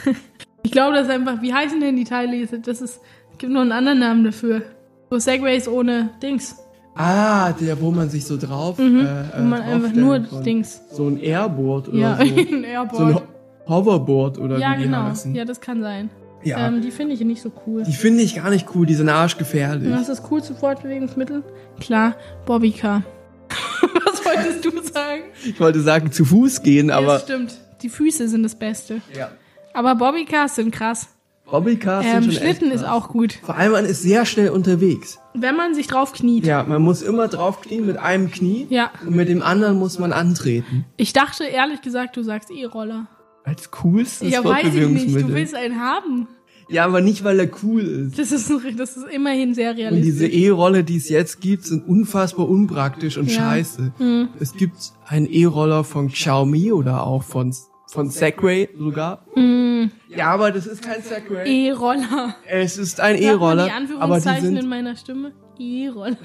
[0.63, 2.45] Ich glaube, das ist einfach, wie heißen denn die Teile?
[2.45, 3.01] Das ist,
[3.31, 4.61] es gibt noch einen anderen Namen dafür.
[5.09, 6.55] So Segways ohne Dings.
[6.95, 8.77] Ah, der, wo man sich so drauf.
[8.77, 8.99] Mhm.
[9.05, 10.43] Äh, Wo man äh, einfach nur kann.
[10.43, 10.81] Dings.
[10.91, 12.21] So ein Airboard oder Ja, so.
[12.23, 13.15] ein So ein Airboard.
[13.15, 13.21] Ho
[13.67, 15.03] Hoverboard oder Ja, wie die genau.
[15.03, 15.33] heißen.
[15.33, 16.09] Ja, das kann sein.
[16.43, 16.67] Ja.
[16.67, 17.83] Ähm, die finde ich nicht so cool.
[17.83, 19.91] die finde ich gar nicht cool, die sind arschgefährlich.
[19.91, 21.43] Was ist das coolste Fortbewegungsmittel?
[21.79, 22.15] Klar,
[22.45, 23.03] Bobbycar.
[24.05, 25.21] Was wolltest du sagen?
[25.45, 27.13] Ich wollte sagen, zu Fuß gehen, ja, aber.
[27.13, 27.57] das stimmt.
[27.83, 29.01] Die Füße sind das Beste.
[29.17, 29.29] Ja.
[29.73, 31.07] Aber Bobbycars sind krass.
[31.51, 33.33] Bobbycars Ähm, sind schon echt Schlitten ist auch gut.
[33.43, 35.19] Vor allem, man ist sehr schnell unterwegs.
[35.33, 36.45] Wenn man sich drauf kniet.
[36.45, 38.65] Ja, man muss immer draufknien mit einem Knie.
[38.69, 38.89] Ja.
[39.05, 40.85] Und mit dem anderen muss man antreten.
[40.97, 43.07] Ich dachte ehrlich gesagt, du sagst E-Roller.
[43.43, 45.15] Als coolstes Ja, weiß ich nicht.
[45.15, 46.27] Du willst einen haben.
[46.69, 48.17] Ja, aber nicht, weil er cool ist.
[48.17, 50.33] Das ist, das ist immerhin sehr Und diese realistisch.
[50.33, 53.41] E-Rolle, die es jetzt gibt, sind unfassbar unpraktisch und Ja.
[53.41, 53.91] scheiße.
[53.99, 54.29] Mhm.
[54.39, 57.53] Es gibt einen E-Roller von Xiaomi oder auch von,
[57.91, 59.25] von Segway sogar.
[59.35, 59.91] Mhm.
[60.07, 61.67] Ja, aber das ist kein Segway.
[61.67, 62.35] E-Roller.
[62.47, 65.33] es ist ein E-Roller, die aber die Anführungszeichen in sind, meiner Stimme.
[65.59, 66.15] E-Roller.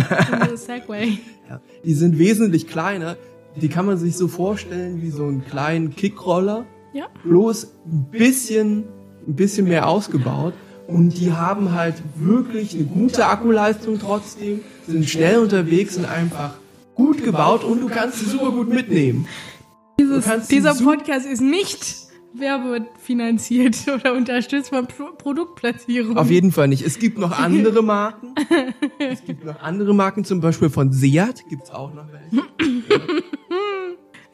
[0.54, 1.18] Segway.
[1.48, 3.16] ja, die sind wesentlich kleiner.
[3.60, 6.64] Die kann man sich so vorstellen wie so einen kleinen Kickroller.
[6.92, 7.06] Ja.
[7.22, 8.84] bloß ein bisschen,
[9.28, 10.54] ein bisschen mehr ausgebaut.
[10.88, 16.54] Und die haben halt wirklich eine gute Akkuleistung trotzdem, sind schnell unterwegs, sind einfach
[16.96, 19.28] gut gebaut und du kannst sie super gut mitnehmen.
[20.00, 21.96] Dieses, dieser Podcast ist nicht
[22.32, 26.16] werbefinanziert oder unterstützt von Pro Produktplatzierung.
[26.16, 26.82] Auf jeden Fall nicht.
[26.86, 28.34] Es gibt noch andere Marken.
[28.98, 32.46] Es gibt noch andere Marken, zum Beispiel von Seat gibt's auch noch welche.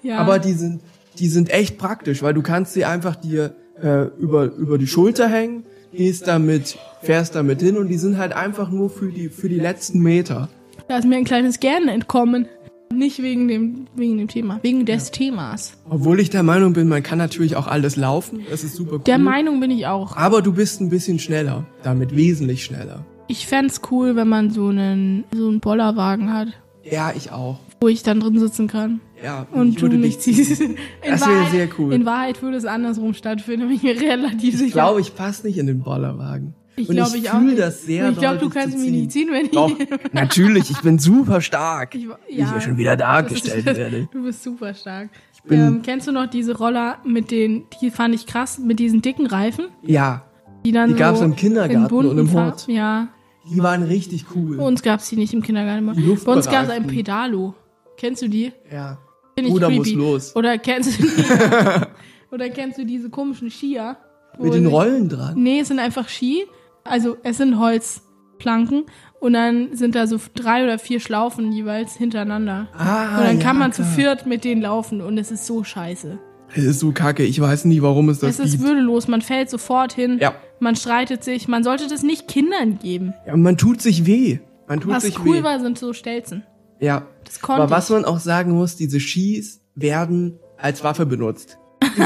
[0.02, 0.18] ja.
[0.18, 0.82] Aber die sind,
[1.18, 5.28] die sind echt praktisch, weil du kannst sie einfach dir äh, über, über die Schulter
[5.28, 9.48] hängen, gehst damit, fährst damit hin und die sind halt einfach nur für die, für
[9.48, 10.48] die letzten Meter.
[10.88, 12.46] da ist mir ein kleines Gern entkommen.
[12.92, 15.76] Nicht wegen dem, wegen dem Thema, wegen des Themas.
[15.88, 18.40] Obwohl ich der Meinung bin, man kann natürlich auch alles laufen.
[18.50, 19.00] Das ist super cool.
[19.06, 20.16] Der Meinung bin ich auch.
[20.16, 21.66] Aber du bist ein bisschen schneller.
[21.82, 23.04] Damit wesentlich schneller.
[23.28, 26.48] Ich fänd's cool, wenn man so einen, so einen Bollerwagen hat,
[26.84, 27.58] Ja, ich auch.
[27.80, 29.00] wo ich dann drin sitzen kann.
[29.22, 30.60] Ja, Und du würde mich ziehst.
[30.60, 31.92] In Das wäre sehr cool.
[31.92, 34.66] In Wahrheit würde es andersrum stattfinden, bin ich mir relativ sicher.
[34.66, 36.54] Ich glaube, ich passe nicht in den Bollerwagen.
[36.78, 37.58] Ich Und glaube, ich ich auch fühl nicht.
[37.58, 39.50] das sehr Und ich glaube, du kannst mich nicht ziehen, wenn ich.
[39.52, 39.70] Doch,
[40.12, 40.70] natürlich.
[40.70, 41.94] Ich bin super stark.
[41.94, 44.08] Ich, Wie ich ja schon wieder dargestellt ist- werde.
[44.12, 45.08] Du bist super stark.
[45.48, 49.00] bin- ähm, kennst du noch diese Roller mit den, die fand ich krass, mit diesen
[49.00, 49.66] dicken Reifen?
[49.82, 50.24] Ja,
[50.64, 52.66] Die dann Die so gab's im Kindergarten und im Hort.
[52.68, 53.08] Ja,
[53.50, 54.56] die waren richtig cool.
[54.56, 55.78] bei uns gab's die nicht im Kindergarten.
[55.78, 55.94] immer.
[55.94, 56.86] Bei uns gab's ein Luftbereiften.
[56.88, 57.54] Pedalo.
[57.96, 58.52] Kennst du die?
[58.70, 58.98] ja.
[59.38, 60.34] Ich Bruder muss los.
[60.34, 61.12] Oder kennst du die?
[62.32, 63.98] Oder kennst du diese komischen Skier?
[64.38, 65.34] Mit den Rollen dran.
[65.42, 66.44] Nee, es sind einfach Ski.
[66.88, 68.84] Also es sind Holzplanken
[69.20, 72.68] und dann sind da so drei oder vier Schlaufen jeweils hintereinander.
[72.76, 73.94] Ah, und dann ja, kann man zu klar.
[73.94, 76.18] viert mit denen laufen und es ist so scheiße.
[76.54, 77.24] Es ist so kacke.
[77.24, 78.64] Ich weiß nie, warum es das es ist gibt.
[78.64, 80.34] würdelos, man fällt sofort hin, Ja.
[80.60, 83.14] man streitet sich, man sollte das nicht Kindern geben.
[83.26, 84.38] ja, und man tut sich weh.
[84.68, 85.42] Man tut Was sich cool weh.
[85.42, 86.44] war, sind so Stelzen.
[86.80, 87.06] Ja.
[87.24, 87.94] Das konnte Aber was ich.
[87.96, 91.58] man auch sagen muss, diese Skis werden als Waffe benutzt.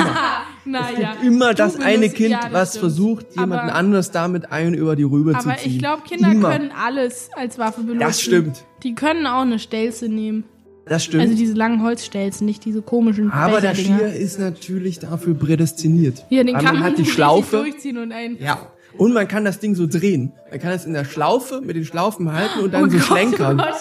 [0.64, 2.80] Naja, Immer du das benutzt- eine Kind, ja, das was stimmt.
[2.80, 5.72] versucht, jemanden Aber- anders damit ein über die Rübe zu Aber ziehen.
[5.72, 6.50] ich glaube, Kinder Immer.
[6.50, 8.00] können alles als Waffe benutzen.
[8.00, 8.64] Das stimmt.
[8.82, 10.44] Die können auch eine Stelze nehmen.
[10.86, 11.22] Das stimmt.
[11.22, 13.74] Also diese langen Holzstelzen, nicht diese komischen Aber der.
[13.74, 16.24] Skier ist natürlich dafür prädestiniert.
[16.30, 17.58] Ja, den Weil kann man hat die Schlaufe.
[17.58, 18.36] durchziehen und ein.
[18.40, 18.58] Ja.
[18.98, 20.32] Und man kann das Ding so drehen.
[20.50, 23.06] Man kann es in der Schlaufe mit den Schlaufen halten und dann oh so Gott,
[23.06, 23.60] schlenkern.
[23.60, 23.74] Oh Gott.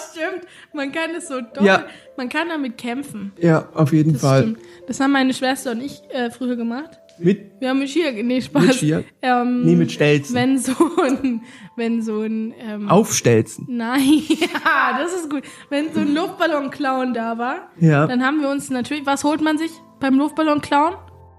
[0.72, 1.64] Man kann es so doppelt.
[1.66, 1.84] Ja.
[2.16, 3.32] Man kann damit kämpfen.
[3.40, 4.42] Ja, auf jeden Das Fall.
[4.42, 4.58] stimmt.
[4.86, 6.98] Das haben meine Schwester und ich äh, früher gemacht.
[7.18, 8.62] Mit, Wir haben mit Skier, nee, Spaß.
[8.62, 9.04] Mit Skier?
[9.20, 10.34] Ähm, nee, mit Stelzen.
[10.34, 11.42] Wenn so ein,
[11.76, 13.66] wenn so ein, ähm, Aufstelzen.
[13.68, 15.42] nein, ja, das ist gut.
[15.68, 18.06] Wenn so ein Luftballon-Clown da war, Ja.
[18.06, 20.94] dann haben wir uns natürlich, was holt man sich beim Luftballon-Clown?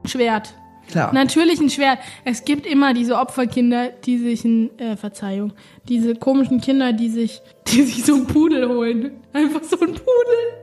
[0.06, 0.54] Schwert.
[0.92, 1.14] Klar.
[1.14, 2.00] Natürlich ein Schwert.
[2.26, 5.54] Es gibt immer diese Opferkinder, die sich ein, äh, Verzeihung,
[5.88, 9.12] diese komischen Kinder, die sich, die sich so einen Pudel holen.
[9.34, 10.62] Einfach so einen Pudel.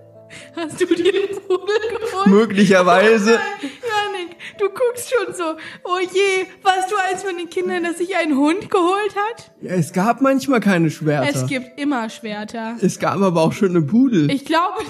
[0.54, 2.26] Hast du dir einen Pudel geholt?
[2.26, 3.30] Möglicherweise.
[3.30, 5.56] Janik, du guckst schon so.
[5.84, 9.50] Oh je, warst du eins von den Kindern, das sich einen Hund geholt hat?
[9.62, 11.28] Ja, es gab manchmal keine Schwerter.
[11.30, 12.76] Es gibt immer Schwerter.
[12.80, 14.30] Es gab aber auch schöne Pudel.
[14.30, 14.82] Ich glaube,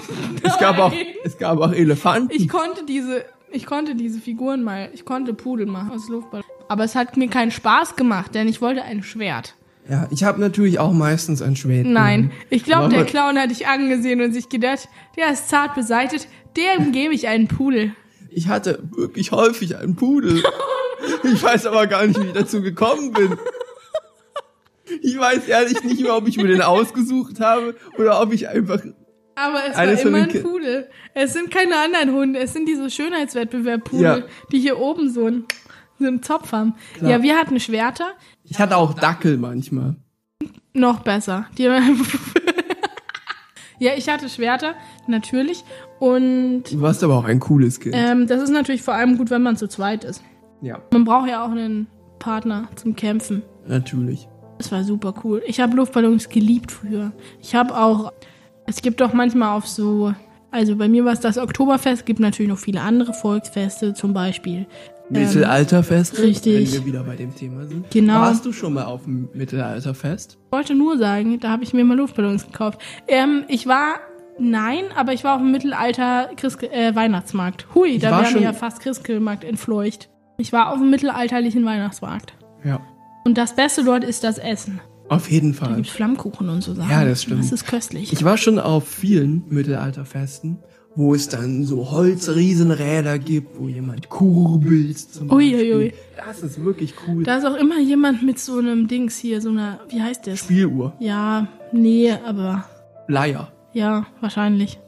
[0.43, 2.31] es gab auch, es gab auch Elefanten.
[2.33, 6.45] Ich konnte diese, ich konnte diese Figuren mal, ich konnte Pudel machen aus Luftballon.
[6.67, 9.55] Aber es hat mir keinen Spaß gemacht, denn ich wollte ein Schwert.
[9.89, 11.87] ja, ich habe natürlich auch meistens ein Schwert.
[11.87, 14.87] Nein, ich glaube, der Clown hat dich angesehen und sich gedacht,
[15.17, 16.27] der ist zart beseitet,
[16.57, 17.93] dem gebe ich einen Pudel.
[18.29, 20.43] Ich hatte wirklich häufig einen Pudel.
[21.23, 23.37] Ich weiß aber gar nicht, wie ich dazu gekommen bin.
[25.01, 28.81] Ich weiß ehrlich nicht mehr, ob ich mir den ausgesucht habe oder ob ich einfach.
[29.45, 30.89] Aber es Eines war immer ein Pudel.
[31.13, 34.23] Es sind keine anderen Hunde, es sind diese Schönheitswettbewerb-Pudel, Ja.
[34.51, 35.45] die hier oben so einen,
[35.99, 36.75] so einen Zopf haben.
[36.97, 37.11] Klar.
[37.11, 38.11] Ja, wir hatten Schwerter,
[38.43, 39.95] Ich hatte auch Dackel manchmal.
[40.73, 41.47] noch besser.
[43.81, 44.75] Ja, ich hatte Schwerter,
[45.07, 45.63] natürlich.
[45.99, 47.95] Und Du warst aber auch ein cooles Kind.
[47.97, 50.21] ähm, das ist natürlich vor allem gut, wenn man zu zweit ist.
[50.61, 51.87] ja, Man braucht ja auch einen
[52.19, 53.41] Partner zum Kämpfen.
[53.65, 54.27] natürlich.
[54.57, 55.41] Das war super cool.
[55.47, 57.13] Ich habe Luftballons geliebt früher.
[57.41, 58.11] Ich habe auch,
[58.69, 60.13] es gibt doch manchmal auf so,
[60.51, 64.67] also bei mir war es das Oktoberfest, gibt natürlich noch viele andere Volksfeste, zum Beispiel.
[65.09, 66.19] Mittelalterfest.
[66.19, 66.71] richtig.
[66.71, 67.89] Wenn wir wieder bei dem Thema sind.
[67.89, 68.21] Genau.
[68.21, 70.37] Warst du schon mal auf dem Mittelalterfest?
[70.45, 72.79] Ich wollte nur sagen, da habe ich mir mal Luftballons gekauft.
[73.07, 73.95] Ähm, ich war,
[74.37, 77.65] nein, aber ich war auf dem Mittelalter Christ äh, Weihnachtsmarkt.
[77.73, 80.09] Hui, da war wären wir ja fast Christkindlmarkt entfleucht.
[80.37, 82.35] Ich war auf dem mittelalterlichen Weihnachtsmarkt.
[82.63, 82.79] Ja.
[83.25, 84.79] Und das Beste dort ist das Essen.
[85.09, 85.75] Auf jeden Da Fall.
[85.77, 86.89] gibt's Flammkuchen und so Sachen.
[86.89, 87.43] Ja, das stimmt.
[87.43, 88.13] Das ist köstlich.
[88.13, 90.59] Ich war schon auf vielen Mittelalterfesten,
[90.95, 95.75] wo es dann so Holzriesenräder gibt, wo jemand kurbelt zum Ui, Beispiel.
[95.75, 95.93] ui, ui.
[96.25, 97.23] Das ist wirklich cool.
[97.23, 100.39] Da ist auch immer jemand mit so einem Dings hier, so einer, wie heißt das?
[100.39, 100.93] Spieluhr.
[100.99, 102.65] Ja, nee, aber
[103.07, 103.51] Leier.
[103.73, 104.79] ja, wahrscheinlich.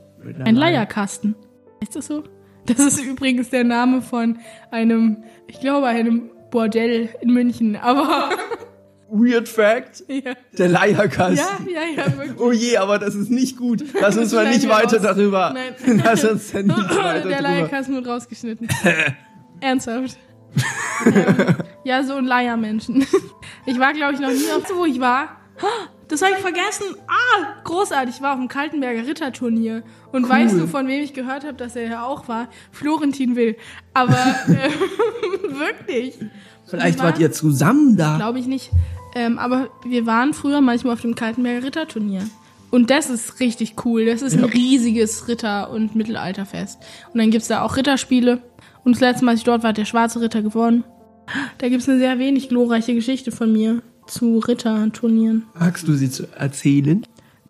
[0.43, 0.71] Ein Leier.
[0.73, 1.35] Leierkasten.
[1.81, 2.23] Ist das so?
[2.67, 4.37] Das ist übrigens der Name von
[4.69, 8.29] einem, ich glaube, einem Bordell in München, aber
[9.13, 10.03] Weird Fact.
[10.07, 11.67] ja, Der Leierkasten.
[11.69, 12.39] ja, ja, ja wirklich.
[12.39, 13.83] Oh je, aber das ist nicht gut.
[13.99, 15.03] Lass uns mal nicht weiter raus.
[15.03, 15.53] darüber.
[15.53, 16.01] Nein.
[16.05, 17.41] Lass uns dann nicht weiter Der.
[17.41, 18.67] Leierkasten wird rausgeschnitten.
[19.59, 20.17] Ernsthaft.
[21.05, 23.05] ähm, ja, so ein Leiermenschen.
[23.65, 25.37] Ich war, glaube ich, noch nie auf so, wo ich war.
[26.07, 26.85] Das habe ich vergessen.
[27.07, 28.15] Ah, großartig.
[28.15, 29.83] Ich war auf dem Kaltenberger Ritterturnier.
[30.11, 32.47] Und weißt du, von wem ich gehört habe, dass er ja auch war?
[32.71, 33.55] Florentin Will.
[33.93, 34.69] Aber äh,
[35.57, 36.15] wirklich.
[36.65, 38.15] Vielleicht wart ihr zusammen da.
[38.17, 38.71] Glaube ich nicht.
[39.15, 42.23] Ähm, aber wir waren früher manchmal auf dem Kaltenberger Ritterturnier.
[42.69, 44.05] Und das ist richtig cool.
[44.05, 44.43] Das ist Ja.
[44.43, 46.79] ein riesiges Ritter- und Mittelalterfest.
[47.13, 48.41] Und dann gibt's da auch Ritterspiele.
[48.85, 50.83] Und das letzte Mal, als ich dort war, hat der schwarze Ritter gewonnen.
[51.57, 55.43] Da gibt's eine sehr wenig glorreiche Geschichte von mir zu Ritterturnieren.
[55.59, 57.05] Magst du sie zu erzählen?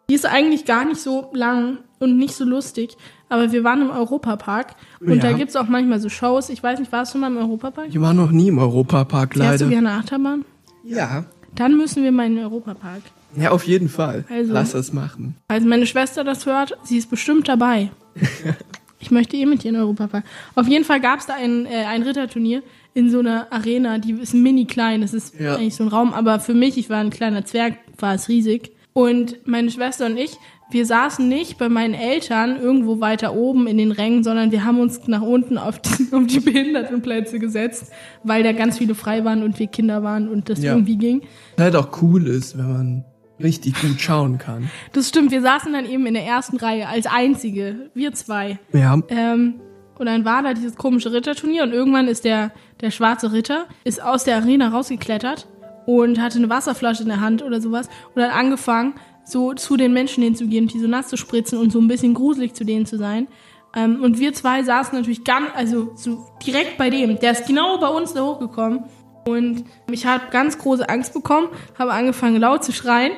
[0.10, 2.98] Die ist eigentlich gar nicht so lang und nicht so lustig.
[3.30, 4.76] Aber wir waren im Europapark.
[5.00, 5.22] Und Ja.
[5.22, 6.50] da gibt's auch manchmal so Shows.
[6.50, 7.88] Ich weiß nicht, warst du mal im Europapark?
[7.90, 9.70] Ich war noch nie im Europapark, Fährst du leider.
[9.70, 10.44] gerne Achterbahn?
[10.84, 11.26] Ja.
[11.56, 13.02] Dann müssen wir mal in den Europapark.
[13.36, 14.26] Ja, auf jeden Fall.
[14.30, 14.52] Also.
[14.54, 15.36] Lass es machen.
[15.48, 17.92] Als meine Schwester das hört, sie ist bestimmt dabei.
[19.00, 20.24] ich möchte eh mit ihr in Europa fahren.
[20.56, 22.62] Auf jeden Fall gab es da ein, äh, ein Ritterturnier
[22.94, 25.56] in so einer Arena, die ist mini klein, das ist Ja.
[25.56, 28.72] eigentlich so ein Raum, aber für mich, ich war ein kleiner Zwerg, war es riesig.
[28.94, 30.32] Und meine Schwester und ich,
[30.72, 34.80] wir saßen nicht bei meinen Eltern irgendwo weiter oben in den Rängen, sondern wir haben
[34.80, 37.92] uns nach unten auf die, auf die Behindertenplätze gesetzt,
[38.24, 40.74] weil da ganz viele frei waren und wir Kinder waren und das Ja.
[40.74, 41.22] irgendwie ging.
[41.58, 43.06] Halt auch cool ist, wenn man
[43.42, 44.70] richtig gut schauen kann.
[44.94, 48.60] Das stimmt, wir saßen dann eben in der ersten Reihe als einzige, wir zwei.
[48.72, 49.00] Ja.
[49.10, 49.56] Ähm,
[49.98, 52.52] und dann war da dieses komische Ritterturnier und irgendwann ist der,
[52.82, 55.48] der schwarze Ritter ist aus der Arena rausgeklettert
[55.86, 58.94] und hatte eine Wasserflasche in der Hand oder sowas und hat angefangen,
[59.32, 62.54] so zu den Menschen hinzugehen die so nass zu spritzen und so ein bisschen gruselig
[62.54, 63.28] zu denen zu sein.
[63.76, 67.20] Ähm, und wir zwei saßen natürlich ganz, also so direkt bei dem.
[67.20, 68.86] Der ist genau bei uns da hochgekommen.
[69.26, 73.14] Und ich habe ganz große Angst bekommen, habe angefangen laut zu schreien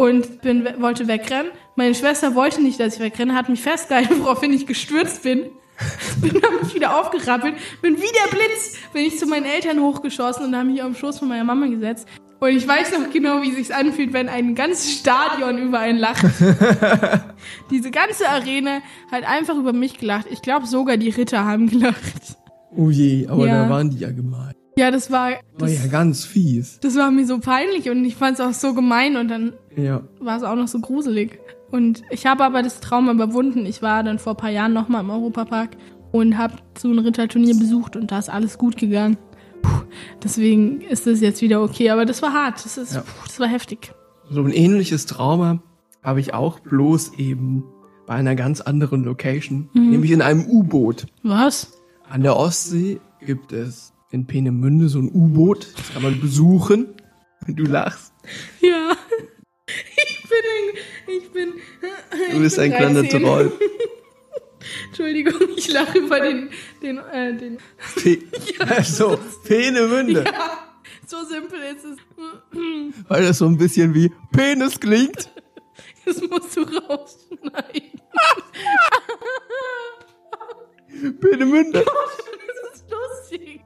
[0.00, 1.50] und bin, wollte wegrennen.
[1.74, 5.50] Meine Schwester wollte nicht, dass ich wegrenne, hat mich festgehalten, woraufhin ich gestürzt bin.
[6.20, 10.46] bin dann mich wieder aufgerappelt, bin wie der Blitz, bin ich zu meinen Eltern hochgeschossen
[10.46, 12.08] und habe mich auf den Schoß von meiner Mama gesetzt.
[12.40, 16.24] Und ich weiß noch genau, wie sich's anfühlt, wenn ein ganzes Stadion über einen lacht.
[17.70, 18.78] Diese ganze Arena
[19.10, 20.26] hat einfach über mich gelacht.
[20.30, 22.36] Ich glaube, sogar die Ritter haben gelacht.
[22.76, 23.64] Oh je, aber Ja.
[23.64, 24.52] da waren die ja gemein.
[24.76, 26.78] Ja, das war, War das, ja ganz fies.
[26.80, 30.02] das war mir so peinlich und ich fand es auch so gemein und dann Ja.
[30.20, 31.40] war es auch noch so gruselig.
[31.72, 33.66] Und ich habe aber das Trauma überwunden.
[33.66, 35.70] Ich war dann vor ein paar Jahren nochmal im Europapark
[36.12, 39.16] und habe so ein Ritterturnier besucht und da ist alles gut gegangen.
[39.62, 39.82] Puh,
[40.22, 42.64] deswegen ist es jetzt wieder okay, aber das war hart.
[42.64, 43.00] Das, ist, Ja.
[43.02, 43.92] puh, das war heftig.
[44.30, 45.62] So ein ähnliches Trauma
[46.02, 47.64] habe ich auch bloß eben
[48.06, 49.90] bei einer ganz anderen Location, Mhm.
[49.90, 51.06] nämlich in einem U-Boot.
[51.22, 51.72] Was?
[52.08, 56.88] An der Ostsee gibt es in Peenemünde so ein U-Boot, das kann man besuchen.
[57.46, 58.12] Du lachst.
[58.60, 58.92] Ja.
[59.96, 61.48] Ich bin ein, ich bin.
[62.32, 63.22] Du bist ein kleiner 13.
[63.22, 63.52] Troll.
[64.86, 66.50] Entschuldigung, ich lache über den,
[66.82, 67.58] den, äh, den.
[68.02, 68.18] Pe
[68.58, 70.24] also, Peenemünde.
[70.24, 70.68] Ja,
[71.06, 71.98] so simpel ist es.
[73.08, 75.30] Weil das so ein bisschen wie Penis klingt.
[76.04, 78.00] Das musst du rausschneiden.
[81.20, 81.84] Peenemünde.
[81.84, 83.60] Das ist lustig.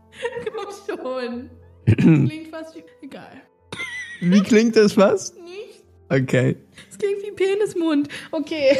[0.53, 1.51] Komm schon.
[2.27, 3.43] klingt fast wie, egal.
[4.21, 5.37] Wie klingt das fast?
[5.41, 5.85] Nicht?
[6.09, 6.57] Okay.
[6.91, 8.09] Es klingt wie Penismund.
[8.31, 8.77] Okay.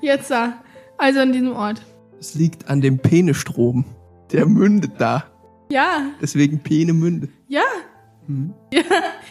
[0.00, 0.62] Jetzt da.
[1.00, 1.80] Also an diesem Ort.
[2.20, 3.84] Es liegt an dem Penestrom.
[4.32, 5.24] Der mündet da.
[5.70, 7.28] Ja, Deswegen Peenemünde.
[7.48, 7.62] ja.
[8.26, 8.52] Hm.
[8.72, 8.82] Ja,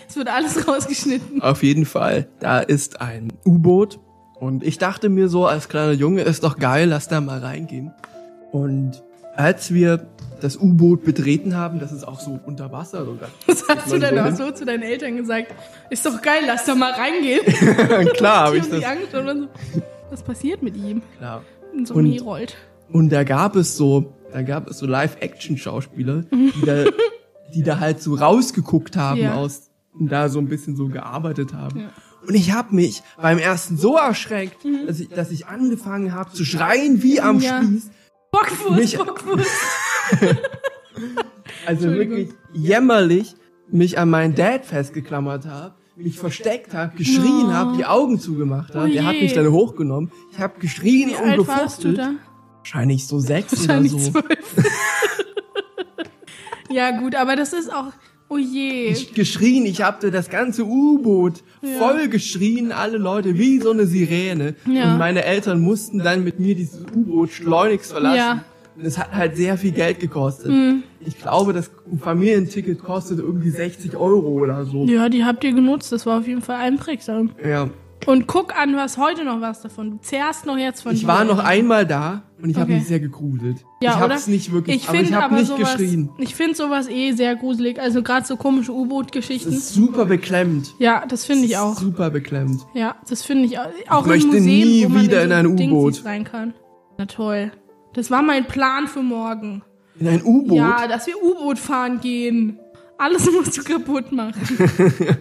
[0.10, 1.42] es wird alles rausgeschnitten.
[1.42, 2.28] Auf jeden Fall.
[2.40, 4.00] Da ist ein U-Boot.
[4.40, 7.94] Und ich dachte mir so als kleiner Junge, ist doch geil, lass da mal reingehen.
[8.52, 9.04] Und
[9.36, 10.08] als wir
[10.42, 13.28] das U-Boot betreten haben, das ist auch so unter Wasser oder?
[13.46, 14.36] Was hast du denn so auch hin?
[14.36, 15.54] so zu deinen Eltern gesagt?
[15.90, 17.42] Ist doch geil, lass doch mal reingehen.
[18.16, 18.84] Klar, habe ich das.
[18.84, 19.82] angeschaut und so.
[20.10, 21.02] Was passiert mit ihm?
[21.20, 21.44] Klar.
[21.80, 22.56] In so Und- Herold.
[22.92, 26.84] Und da gab es so, da gab es so Live-Action-Schauspieler, die da,
[27.54, 29.36] die da halt so rausgeguckt haben Ja.
[29.36, 31.80] aus und da so ein bisschen so gearbeitet haben.
[31.82, 31.90] Ja.
[32.28, 34.58] Und ich habe mich beim ersten so erschreckt,
[34.88, 37.42] dass, ich, dass ich angefangen habe zu schreien wie am Mhm.
[37.44, 37.62] Ja.
[37.64, 37.90] Spieß.
[38.32, 39.48] Bockfuß, Mich- Bockfuß.
[41.66, 43.36] Also wirklich jämmerlich
[43.72, 47.54] mich an meinen Dad festgeklammert habe, mich versteckt habe, geschrien Oh.
[47.54, 48.90] habe, die Augen zugemacht habe.
[48.90, 50.12] Oh Der hat mich dann hochgenommen.
[50.32, 51.98] Ich habe geschrien Wie und alt warst du gefuchtelt.
[51.98, 52.12] da?
[52.60, 54.12] Wahrscheinlich so sechs Wahrscheinlich oder so.
[54.12, 54.56] zwölf.
[56.70, 57.92] ja, gut, aber das ist auch.
[58.32, 58.90] Oh je.
[58.90, 61.42] Ich geschrien, ich habe das ganze U-Boot
[61.80, 64.54] voll geschrien, alle Leute wie so eine Sirene.
[64.72, 64.92] Ja.
[64.92, 68.18] Und meine Eltern mussten dann mit mir dieses U-Boot schleunigst verlassen.
[68.18, 68.34] Ja.
[68.36, 68.42] Mhm.
[68.82, 70.52] Und es hat halt sehr viel Geld gekostet.
[71.02, 71.72] Ich glaube, das
[72.02, 74.86] Familienticket kostet irgendwie 60 Euro oder so.
[74.86, 75.92] Ja, die habt ihr genutzt.
[75.92, 77.32] Das war auf jeden Fall einprägsam.
[77.44, 77.70] Ja.
[78.06, 79.92] Und guck an, hast heute noch was davon.
[79.92, 82.76] Du zehrst noch jetzt von Ich war noch einmal da und ich habe Okay.
[82.80, 83.58] mich sehr gegrudelt.
[83.82, 84.16] Ja, ich habe oder?
[84.16, 86.10] es nicht wirklich, Ich aber finde ich habe aber nicht sowas, geschrien.
[86.18, 87.78] ich finde sowas eh sehr gruselig.
[87.80, 89.52] Also gerade so komische Das U-Boot-Geschichten.
[89.52, 90.74] ist super beklemmt.
[90.80, 91.76] Ja, das finde ich auch.
[91.78, 92.62] Super beklemmt.
[92.74, 93.68] Ja, das finde ich auch.
[93.90, 96.06] Auch möchte in Museen, nie wieder in, so ein U-Boot.
[96.06, 96.54] rein kann.
[96.98, 97.52] Na toll.
[97.94, 99.62] Das war mein Plan für morgen.
[100.00, 100.58] In ein U-Boot.
[100.58, 102.60] Ja, dass wir U-Boot fahren gehen.
[102.98, 104.42] Alles musst du kaputt machen.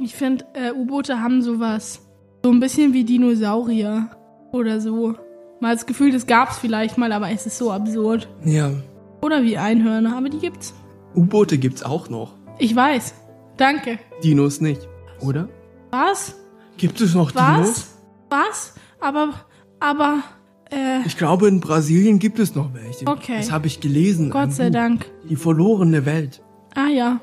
[0.00, 2.00] ich finde, äh, U-Boote haben sowas.
[2.44, 4.10] So ein bisschen wie Dinosaurier.
[4.52, 5.14] Oder so.
[5.60, 8.28] Mal das Gefühl, das gab's vielleicht mal, aber es ist so absurd.
[8.44, 8.70] ja.
[9.22, 10.74] Oder wie Einhörner, aber die gibt's.
[11.16, 12.34] U-Boote gibt's auch noch.
[12.58, 13.14] Ich weiß.
[13.56, 13.98] Danke.
[14.22, 14.86] Dinos nicht,
[15.20, 15.48] oder?
[15.90, 16.36] Was?
[16.76, 17.48] Gibt es noch Dinos?
[17.48, 17.96] Was?
[18.30, 18.74] Was?
[19.00, 19.30] Aber,
[19.80, 20.22] aber,
[20.70, 23.06] äh, Ich glaube, in Brasilien gibt es noch welche.
[23.06, 23.36] Okay.
[23.38, 24.30] Das habe ich gelesen.
[24.30, 24.72] Gott sei Buch.
[24.74, 25.06] Dank.
[25.28, 26.42] Die verlorene Welt.
[26.74, 27.20] Ah ja,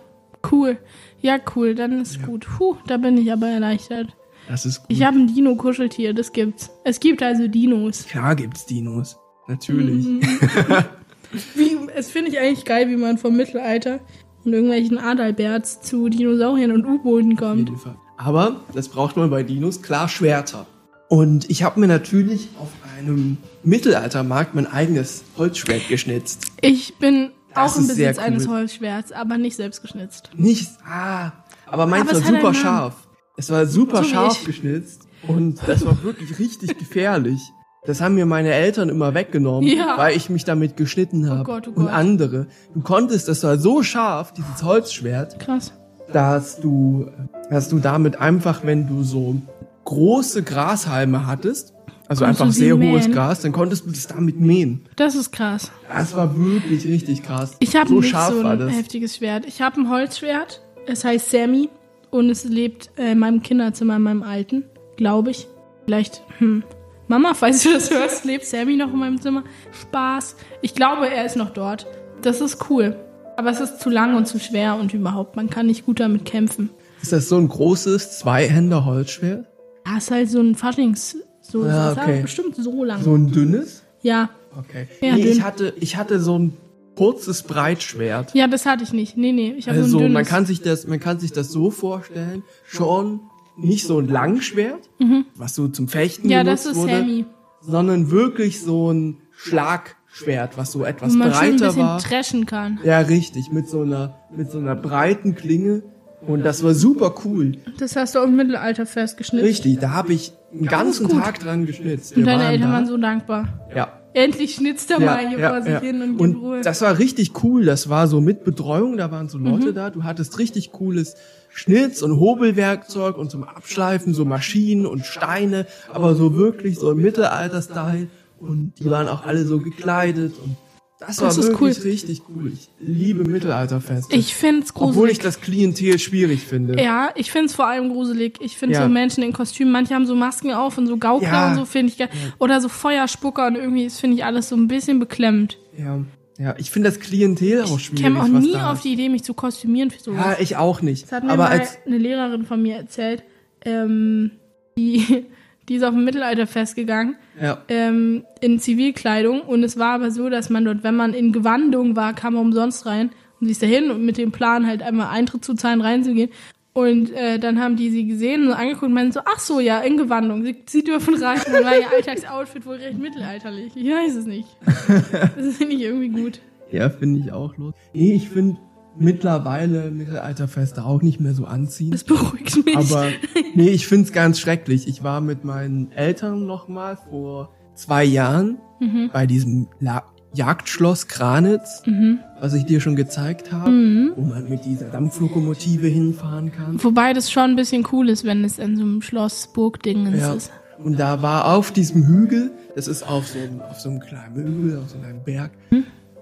[0.52, 0.78] cool.
[1.22, 2.46] Ja, cool, dann ist gut.
[2.58, 4.16] Puh, da bin ich aber erleichtert.
[4.50, 4.88] Das ist gut.
[4.90, 6.70] Ich habe ein Dino-Kuscheltier, das gibt's.
[6.84, 8.06] Es gibt also Dinos.
[8.06, 9.18] Klar gibt's Dinos.
[9.48, 10.06] Natürlich.
[10.06, 10.22] Mhm.
[11.56, 14.00] Wie, es finde ich eigentlich geil, wie man vom Mittelalter
[14.46, 17.70] und irgendwelchen Adalberts zu Dinosauriern und U-Booten Auf kommt.
[17.70, 17.96] jeden Fall.
[18.18, 20.68] Aber das braucht man bei Dinos klar Schwerter.
[21.10, 26.46] Und ich habe mir natürlich auf einem Mittelaltermarkt mein eigenes Holzschwert geschnitzt.
[26.62, 28.56] Ich bin Das auch im Besitz eines cool.
[28.58, 30.30] Holzschwerts, aber nicht selbst geschnitzt.
[30.36, 31.32] Nicht, ah,
[31.66, 32.96] aber meins Aber war super scharf.
[33.38, 37.40] Es war super So scharf geschnitzt und das war wirklich richtig gefährlich.
[37.86, 39.98] Das haben mir meine Eltern immer weggenommen, Ja.
[39.98, 41.44] weil ich mich damit geschnitten habe.
[41.44, 41.94] Gott, oh Und Gott.
[41.94, 42.48] andere.
[42.74, 45.74] Du konntest, das war so scharf, dieses Holzschwert, Krass.
[46.14, 47.10] dass du,
[47.50, 49.36] dass du damit einfach, wenn du so
[49.84, 51.73] große Grashalme hattest,
[52.08, 53.12] also Konntest einfach sehr hohes mähen?
[53.12, 54.86] Gras, dann konntest du das damit mähen.
[54.96, 55.72] Das ist krass.
[55.88, 57.56] Das war wirklich richtig krass.
[57.60, 58.74] Ich habe so nicht scharf so war ein das.
[58.74, 59.46] heftiges Schwert.
[59.46, 60.62] Ich habe ein Holzschwert.
[60.86, 61.70] Es heißt Sammy
[62.12, 64.66] und es lebt äh, in meinem Kinderzimmer, in meinem alten,
[64.98, 65.48] glaube ich.
[65.86, 66.64] Vielleicht, hm.
[67.08, 69.44] Mama, falls du das hörst, lebt Sammy noch in meinem Zimmer.
[69.82, 70.36] Spaß.
[70.62, 71.88] Ich glaube, er ist noch dort.
[72.22, 72.98] Das ist cool.
[73.38, 76.26] Aber es ist zu lang und zu schwer und überhaupt, man kann nicht gut damit
[76.26, 76.70] kämpfen.
[77.02, 79.48] Ist das so ein großes Zweihänder Holzschwert?
[79.86, 82.22] Da ist halt so ein Faschings, so, Ja, das okay.
[82.24, 83.04] bestimmt so lang.
[83.04, 83.84] So ein dünnes?
[84.02, 84.30] Ja.
[84.58, 84.88] Okay.
[85.02, 85.32] Ja, nee, dünn.
[85.34, 86.58] ich hatte, ich hatte so ein
[86.96, 88.34] kurzes Breitschwert.
[88.34, 89.16] Ja, das hatte ich nicht.
[89.18, 90.14] Nee, nee, ich habe Also so ein dünnes.
[90.14, 93.20] man kann sich das, man kann sich das so vorstellen, schon
[93.58, 94.90] nicht so ein Langschwert,
[95.36, 96.32] was so zum Fechten Mhm.
[96.32, 97.26] ja, das ist wurde, Sammy.
[97.62, 102.00] sondern wirklich so ein Schlagschwert, was so etwas Wo man schon ein breiter bisschen war.
[102.00, 102.80] treschen kann.
[102.84, 105.84] Ja, richtig, mit so einer, mit so einer breiten Klinge.
[106.28, 107.54] Und das war super cool.
[107.80, 109.46] Das hast du auch im Mittelalter festgeschnitten.
[109.48, 111.22] Richtig, da habe ich einen ganzen gut.
[111.22, 112.12] Tag dran geschnitzt.
[112.12, 112.74] Und Wir deine waren Eltern da.
[112.76, 113.48] waren so dankbar.
[113.76, 116.62] Ja, Endlich schnitzt er mal hier vor sich hin und gibt Ruhe.
[116.62, 117.66] das war richtig cool.
[117.66, 119.74] Das war so mit Betreuung, da waren so Leute Mhm.
[119.76, 119.90] da.
[119.90, 121.16] Du hattest richtig cooles
[121.50, 127.02] Schnitz- und Hobelwerkzeug und zum Abschleifen so Maschinen und Steine, aber so wirklich so im
[127.02, 128.08] Mittelalter-Style.
[128.40, 130.58] Und die waren auch alle so gekleidet und
[131.00, 131.90] das war Das ist wirklich cool.
[131.92, 132.54] richtig cool.
[132.54, 134.16] Ich liebe Mittelalterfeste.
[134.16, 134.96] ich find's gruselig.
[134.98, 136.82] obwohl ich das Klientel schwierig finde.
[136.82, 138.40] ja, ich find's vor allem gruselig.
[138.42, 138.84] Ich finde Ja.
[138.84, 141.50] so Menschen in Kostümen, manche haben so Masken auf und so Gaukler Ja.
[141.52, 142.10] und so, finde ich geil.
[142.40, 145.58] Oder so Feuerspucker und irgendwie, das finde ich alles so ein bisschen beklemmend.
[145.78, 146.00] Ja.
[146.40, 148.04] Ja, ich finde das Klientel auch Ich schwierig.
[148.06, 150.26] käme auch nie auf die Idee, mich zu kostümieren für sowas.
[150.26, 151.04] Ja, ich auch nicht.
[151.04, 153.24] Das hat mir Aber mal eine Lehrerin von mir erzählt,
[153.66, 154.32] ähm,
[154.76, 155.26] die,
[155.70, 160.30] die ist auf dem Mittelalterfest gegangen, ja, ähm, in Zivilkleidung und es war aber so,
[160.30, 163.64] dass man dort, wenn man in Gewandung war, kam man umsonst rein und sie ist
[163.64, 166.30] dahin und mit dem Plan halt einmal Eintritt zu zahlen, reinzugehen.
[166.76, 169.80] Und äh, dann haben die sie gesehen und angeguckt und meinten so, ach so, ja,
[169.82, 171.40] in Gewandung, sie, sie dürfen rein.
[171.46, 173.74] Dann war ihr Alltagsoutfit wohl recht mittelalterlich.
[173.76, 174.48] Ich weiß es nicht.
[175.38, 176.40] Das finde ich irgendwie gut.
[176.72, 177.76] ja, finde ich auch los.
[177.94, 178.58] Nee, ich finde
[178.98, 181.94] mittlerweile Mittelalterfeste auch nicht mehr so anziehend.
[181.96, 182.78] Das beruhigt mich.
[182.78, 183.08] Aber
[183.56, 184.88] nee, ich find's ganz schrecklich.
[184.88, 189.10] Ich war mit meinen Eltern noch mal vor zwei Jahren Mhm.
[189.14, 190.04] bei diesem La
[190.36, 192.18] Jagdschloss Kranitz, Mhm.
[192.42, 193.70] was ich dir schon gezeigt habe,
[194.16, 196.84] wo man mit dieser Dampflokomotive hinfahren kann.
[196.84, 200.34] Wobei das schon ein bisschen cool ist, wenn es in so einem Schloss Burgdingens Ja.
[200.34, 200.52] ist.
[200.84, 204.36] Und da war auf diesem Hügel, das ist auf so einem, auf so einem kleinen
[204.36, 205.52] Hügel, auf so einem Berg,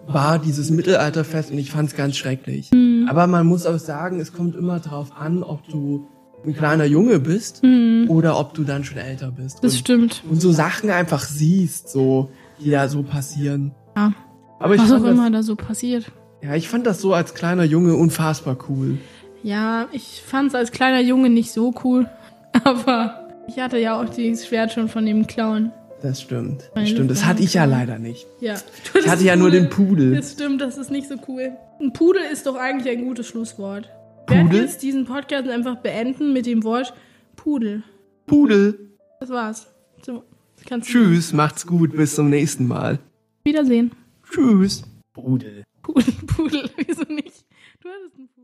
[0.07, 2.71] war dieses Mittelalterfest und ich fand's ganz schrecklich.
[3.07, 6.07] Aber man muss auch sagen, es kommt immer drauf an, ob du
[6.45, 7.61] ein kleiner Junge bist
[8.07, 9.63] oder ob du dann schon älter bist.
[9.63, 10.23] Das und, stimmt.
[10.29, 12.29] und so Sachen einfach siehst, so,
[12.59, 13.71] die da so passieren.
[13.95, 14.13] Ja.
[14.59, 16.11] Aber ich Was auch fand, immer das, da so passiert.
[16.41, 18.97] ja, ich fand das so als kleiner Junge unfassbar cool.
[19.43, 22.07] Ja, ich fand es als kleiner Junge nicht so cool.
[22.63, 25.71] Aber ich hatte ja auch dieses Schwert schon von dem Clown.
[26.01, 26.71] Das stimmt.
[26.73, 27.11] Das stimmt.
[27.11, 28.25] Das hatte ich ja leider nicht.
[28.39, 28.55] Ja.
[28.97, 30.15] Ich hatte ja nur den Pudel.
[30.15, 31.51] Das stimmt, das ist nicht so cool.
[31.79, 33.89] Ein Pudel ist doch eigentlich ein gutes Schlusswort.
[34.25, 34.61] Pudel?
[34.61, 36.93] jetzt diesen Podcast einfach beenden mit dem Wort
[37.35, 37.83] Pudel.
[38.25, 38.91] Pudel.
[39.19, 39.67] Das war's.
[40.03, 40.23] So,
[40.67, 42.99] das Tschüss, macht's gut, bis zum nächsten Mal.
[43.43, 43.91] Wiedersehen.
[44.31, 44.83] Tschüss.
[45.13, 45.63] Pudel.
[45.83, 47.45] Pudel, Pudel, wieso nicht?
[47.81, 48.40] Du hattest einen Pudel.